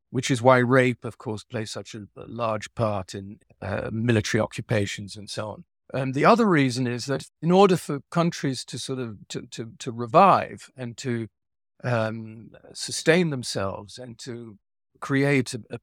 which 0.09 0.31
is 0.31 0.41
why 0.41 0.57
rape, 0.59 1.03
of 1.03 1.17
course, 1.17 1.43
plays 1.43 1.71
such 1.71 1.95
a, 1.95 2.07
a 2.15 2.27
large 2.27 2.73
part 2.75 3.13
in 3.13 3.39
uh, 3.61 3.89
military 3.91 4.41
occupations 4.41 5.15
and 5.15 5.29
so 5.29 5.49
on. 5.49 5.65
And 5.93 6.13
the 6.13 6.25
other 6.25 6.45
reason 6.45 6.87
is 6.87 7.05
that 7.05 7.25
in 7.41 7.51
order 7.51 7.77
for 7.77 8.01
countries 8.11 8.65
to 8.65 8.77
sort 8.77 8.99
of 8.99 9.27
to, 9.29 9.41
to, 9.47 9.71
to 9.79 9.91
revive 9.91 10.69
and 10.75 10.97
to 10.97 11.27
um, 11.83 12.51
sustain 12.73 13.29
themselves 13.29 13.97
and 13.97 14.17
to 14.19 14.57
create 14.99 15.53
a 15.53 15.79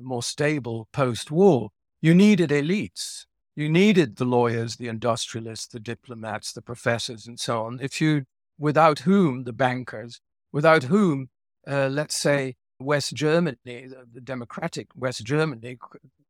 more 0.00 0.22
stable 0.22 0.88
post 0.92 1.30
war, 1.30 1.70
you 2.00 2.14
needed 2.14 2.50
elites. 2.50 3.26
You 3.56 3.68
needed 3.68 4.16
the 4.16 4.24
lawyers, 4.24 4.76
the 4.76 4.88
industrialists, 4.88 5.66
the 5.66 5.80
diplomats, 5.80 6.52
the 6.52 6.62
professors, 6.62 7.26
and 7.26 7.38
so 7.38 7.64
on. 7.64 7.80
If 7.82 8.00
you, 8.00 8.24
without 8.58 9.00
whom, 9.00 9.44
the 9.44 9.52
bankers, 9.52 10.20
without 10.52 10.84
whom, 10.84 11.28
uh, 11.66 11.88
let's 11.88 12.16
say, 12.16 12.56
West 12.78 13.14
Germany, 13.14 13.58
the, 13.64 14.20
democratic 14.22 14.88
West 14.94 15.24
Germany, 15.24 15.76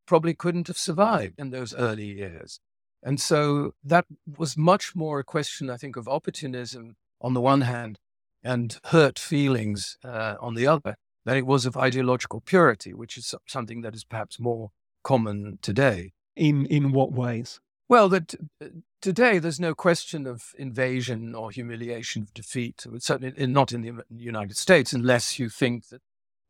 probably 0.06 0.34
couldn't 0.34 0.66
have 0.66 0.78
survived 0.78 1.34
in 1.38 1.50
those 1.50 1.74
early 1.74 2.06
years. 2.06 2.58
And 3.02 3.20
so 3.20 3.74
that 3.84 4.06
was 4.36 4.56
much 4.56 4.96
more 4.96 5.20
a 5.20 5.24
question, 5.24 5.70
I 5.70 5.76
think, 5.76 5.96
of 5.96 6.08
opportunism 6.08 6.96
on 7.20 7.34
the 7.34 7.40
one 7.40 7.60
hand 7.62 7.98
and 8.42 8.78
hurt 8.86 9.18
feelings 9.18 9.96
uh, 10.02 10.34
on 10.40 10.54
the 10.54 10.66
other 10.66 10.96
than 11.30 11.38
it 11.38 11.46
was 11.46 11.64
of 11.64 11.76
ideological 11.76 12.40
purity, 12.40 12.92
which 12.92 13.16
is 13.16 13.32
something 13.46 13.82
that 13.82 13.94
is 13.94 14.02
perhaps 14.02 14.40
more 14.40 14.72
common 15.04 15.60
today. 15.62 16.12
In 16.34 16.66
in 16.66 16.90
what 16.90 17.12
ways? 17.12 17.60
Well, 17.88 18.08
that 18.08 18.34
uh, 18.60 18.66
today 19.00 19.38
there's 19.38 19.60
no 19.60 19.72
question 19.72 20.26
of 20.26 20.52
invasion 20.58 21.36
or 21.36 21.52
humiliation 21.52 22.22
of 22.22 22.34
defeat. 22.34 22.84
Certainly 22.98 23.46
not 23.46 23.70
in 23.70 23.82
the 23.82 24.02
United 24.10 24.56
States, 24.56 24.92
unless 24.92 25.38
you 25.38 25.48
think 25.48 25.88
that 25.90 26.02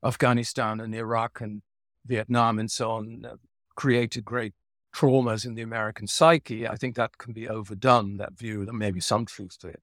Afghanistan 0.02 0.80
and 0.80 0.94
Iraq 0.94 1.42
and 1.42 1.60
Vietnam 2.06 2.58
and 2.58 2.70
so 2.70 2.90
on 2.92 3.26
uh, 3.26 3.36
created 3.74 4.24
great 4.24 4.54
traumas 4.94 5.44
in 5.44 5.56
the 5.56 5.62
American 5.62 6.06
psyche. 6.06 6.66
I 6.66 6.76
think 6.76 6.96
that 6.96 7.18
can 7.18 7.34
be 7.34 7.46
overdone. 7.46 8.16
That 8.16 8.38
view, 8.38 8.64
there 8.64 8.72
may 8.72 8.92
be 8.92 9.00
some 9.00 9.26
truth 9.26 9.58
to 9.58 9.68
it, 9.68 9.82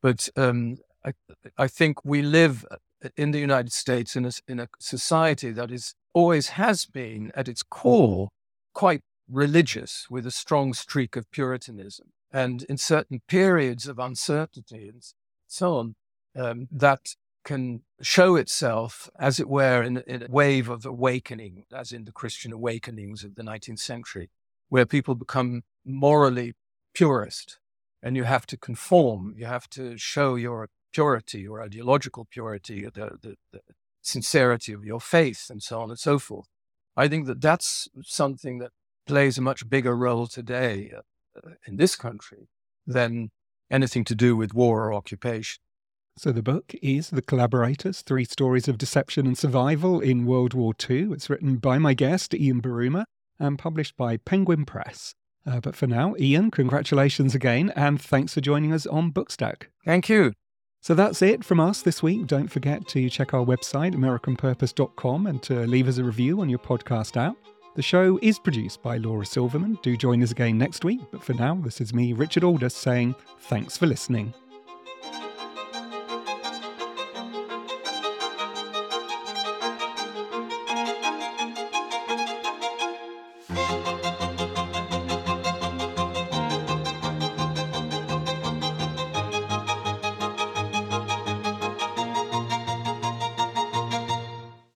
but 0.00 0.28
um, 0.36 0.76
I, 1.04 1.12
I 1.56 1.66
think 1.66 2.04
we 2.04 2.22
live 2.22 2.64
uh, 2.70 2.76
in 3.16 3.30
the 3.30 3.38
United 3.38 3.72
States 3.72 4.16
in 4.16 4.24
a, 4.24 4.30
in 4.46 4.60
a 4.60 4.68
society 4.78 5.50
that 5.52 5.70
is 5.70 5.94
always 6.12 6.48
has 6.50 6.84
been 6.84 7.30
at 7.34 7.48
its 7.48 7.62
core 7.62 8.28
quite 8.74 9.02
religious 9.30 10.06
with 10.10 10.26
a 10.26 10.30
strong 10.30 10.72
streak 10.72 11.16
of 11.16 11.30
Puritanism. 11.30 12.08
And 12.32 12.62
in 12.64 12.76
certain 12.76 13.22
periods 13.28 13.86
of 13.86 13.98
uncertainty 13.98 14.88
and 14.88 15.02
so 15.46 15.78
on, 15.78 15.94
um, 16.36 16.68
that 16.70 17.14
can 17.44 17.82
show 18.02 18.36
itself, 18.36 19.08
as 19.18 19.40
it 19.40 19.48
were, 19.48 19.82
in, 19.82 20.02
in, 20.06 20.24
a 20.24 20.26
wave 20.28 20.68
of 20.68 20.84
awakening, 20.84 21.64
as 21.72 21.92
in 21.92 22.04
the 22.04 22.12
Christian 22.12 22.52
awakenings 22.52 23.24
of 23.24 23.36
the 23.36 23.42
19th 23.42 23.78
century, 23.78 24.28
where 24.68 24.84
people 24.84 25.14
become 25.14 25.62
morally 25.84 26.52
purist 26.94 27.58
and 28.02 28.16
you 28.16 28.24
have 28.24 28.46
to 28.46 28.56
conform, 28.56 29.34
you 29.36 29.46
have 29.46 29.68
to 29.70 29.96
show 29.96 30.34
your 30.34 30.68
purity, 30.92 31.46
or 31.46 31.62
ideological 31.62 32.26
purity, 32.30 32.82
the, 32.82 33.18
the, 33.22 33.36
the 33.52 33.60
sincerity 34.02 34.72
of 34.72 34.84
your 34.84 35.00
faith, 35.00 35.46
and 35.50 35.62
so 35.62 35.80
on 35.80 35.90
and 35.90 35.98
so 35.98 36.18
forth. 36.18 36.46
I 36.96 37.08
think 37.08 37.26
that 37.26 37.40
that's 37.40 37.88
something 38.02 38.58
that 38.58 38.72
plays 39.06 39.38
a 39.38 39.42
much 39.42 39.68
bigger 39.68 39.96
role 39.96 40.26
today 40.26 40.92
uh, 40.96 41.50
in 41.66 41.76
this 41.76 41.96
country 41.96 42.48
than 42.86 43.30
anything 43.70 44.04
to 44.04 44.14
do 44.14 44.36
with 44.36 44.54
war 44.54 44.86
or 44.86 44.94
occupation. 44.94 45.60
So 46.16 46.32
the 46.32 46.42
book 46.42 46.74
is 46.82 47.10
The 47.10 47.22
Collaborators 47.22 48.02
Three 48.02 48.24
Stories 48.24 48.66
of 48.66 48.76
Deception 48.76 49.26
and 49.26 49.38
Survival 49.38 50.00
in 50.00 50.26
World 50.26 50.52
War 50.52 50.74
II. 50.88 51.12
It's 51.12 51.30
written 51.30 51.56
by 51.56 51.78
my 51.78 51.94
guest, 51.94 52.34
Ian 52.34 52.60
Buruma, 52.60 53.04
and 53.38 53.56
published 53.58 53.96
by 53.96 54.16
Penguin 54.16 54.64
Press. 54.64 55.14
Uh, 55.46 55.60
but 55.60 55.76
for 55.76 55.86
now, 55.86 56.16
Ian, 56.18 56.50
congratulations 56.50 57.34
again, 57.34 57.72
and 57.76 58.00
thanks 58.00 58.34
for 58.34 58.40
joining 58.40 58.72
us 58.72 58.84
on 58.86 59.12
Bookstack. 59.12 59.68
Thank 59.84 60.08
you. 60.08 60.32
So 60.80 60.94
that's 60.94 61.22
it 61.22 61.44
from 61.44 61.60
us 61.60 61.82
this 61.82 62.02
week. 62.02 62.26
Don't 62.26 62.48
forget 62.48 62.86
to 62.88 63.10
check 63.10 63.34
our 63.34 63.44
website, 63.44 63.94
AmericanPurpose.com, 63.94 65.26
and 65.26 65.42
to 65.42 65.66
leave 65.66 65.88
us 65.88 65.98
a 65.98 66.04
review 66.04 66.40
on 66.40 66.48
your 66.48 66.60
podcast 66.60 67.16
app. 67.16 67.36
The 67.74 67.82
show 67.82 68.18
is 68.22 68.38
produced 68.38 68.82
by 68.82 68.96
Laura 68.96 69.26
Silverman. 69.26 69.78
Do 69.82 69.96
join 69.96 70.22
us 70.22 70.30
again 70.30 70.58
next 70.58 70.84
week. 70.84 71.00
But 71.12 71.22
for 71.22 71.34
now, 71.34 71.56
this 71.56 71.80
is 71.80 71.94
me, 71.94 72.12
Richard 72.12 72.44
Aldous, 72.44 72.74
saying 72.74 73.14
thanks 73.40 73.76
for 73.76 73.86
listening. 73.86 74.34